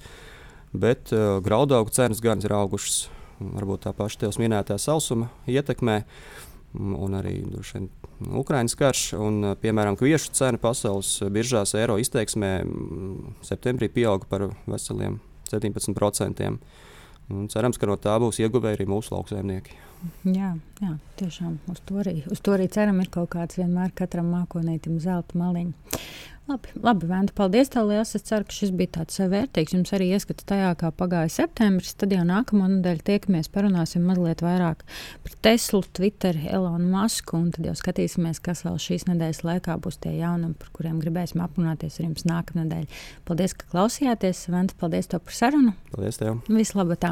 bet 0.73 1.13
uh, 1.13 1.37
graudaugu 1.43 1.93
cenas 1.93 2.21
gan 2.23 2.41
ir 2.43 2.55
augušas. 2.57 3.07
Varbūt 3.37 3.85
tā 3.85 3.93
paša 3.93 4.23
tevis 4.23 4.39
minētā 4.41 4.79
sausuma 4.81 5.29
ietekmē. 5.45 6.01
Un 6.77 7.13
arī 7.17 7.37
vien, 7.45 7.89
Ukraiņas 8.17 8.75
karš. 8.77 9.03
Un, 9.21 9.53
piemēram, 9.61 9.97
kviešu 9.99 10.33
cena 10.37 10.61
pasaules 10.61 11.19
biržās 11.33 11.75
eiro 11.77 11.97
izteiksmē 12.01 12.51
septembrī 13.45 13.89
pieauga 13.93 14.29
par 14.29 14.47
veseliem 14.65 15.19
17%. 15.51 16.53
Un 17.27 17.49
cerams, 17.51 17.77
ka 17.77 17.89
no 17.89 17.97
tā 17.99 18.15
būs 18.23 18.39
ieguvēji 18.39 18.79
arī 18.79 18.87
mūsu 18.87 19.11
lauksaimnieki. 19.11 19.75
Jā, 20.29 20.53
jā, 20.79 20.93
tiešām 21.19 21.57
uz 21.73 21.81
to 21.87 21.97
arī, 21.99 22.21
uz 22.31 22.39
to 22.39 22.53
arī 22.55 22.69
ceram. 22.71 23.01
Ir 23.03 23.09
kaut 23.11 23.33
kāds 23.35 23.59
vienmēr 23.59 23.91
katram 23.97 24.29
mākonītam 24.31 25.01
zelta 25.03 25.39
maliņš. 25.39 25.97
Labi, 26.47 26.71
labi 26.79 27.07
Venta, 27.09 27.33
paldies 27.35 27.67
tev 27.73 27.89
liels. 27.89 28.13
Es 28.15 28.23
ceru, 28.29 28.45
ka 28.47 28.55
šis 28.55 28.69
bija 28.79 29.01
tāds 29.01 29.19
vērtīgs. 29.19 29.73
Jums 29.75 29.91
arī 29.97 30.05
ieskats 30.15 30.45
tajā, 30.47 30.69
kā 30.79 30.93
pagāja 30.95 31.27
septembris. 31.33 31.91
Tad 31.99 32.15
jau 32.15 32.23
nākamā 32.27 32.69
nedēļa 32.77 33.03
tiekamies, 33.09 33.49
parunāsim 33.51 34.05
mazliet 34.07 34.43
vairāk 34.45 34.85
par 35.25 35.35
Teslu, 35.43 35.81
Twitter, 35.99 36.39
Elonu 36.47 36.87
Masku. 36.93 37.35
Un 37.41 37.51
tad 37.55 37.67
jau 37.67 37.75
skatīsimies, 37.75 38.39
kas 38.43 38.63
vēl 38.63 38.79
šīs 38.79 39.09
nedēļas 39.09 39.43
laikā 39.43 39.75
būs 39.83 39.99
tie 40.05 40.15
jaunumi, 40.21 40.55
par 40.61 40.71
kuriem 40.77 41.01
gribēsim 41.03 41.43
aprunāties 41.43 41.99
ar 41.99 42.07
jums 42.07 42.23
nākamnedēļ. 42.31 42.87
Paldies, 43.27 43.57
ka 43.57 43.67
klausījāties. 43.75 44.47
Venta, 44.55 44.79
paldies 44.79 45.11
tev 45.11 45.25
par 45.27 45.35
sarunu. 45.35 45.75
Paldies 45.91 46.23
tev. 46.23 46.39
Vislabāk! 46.47 47.11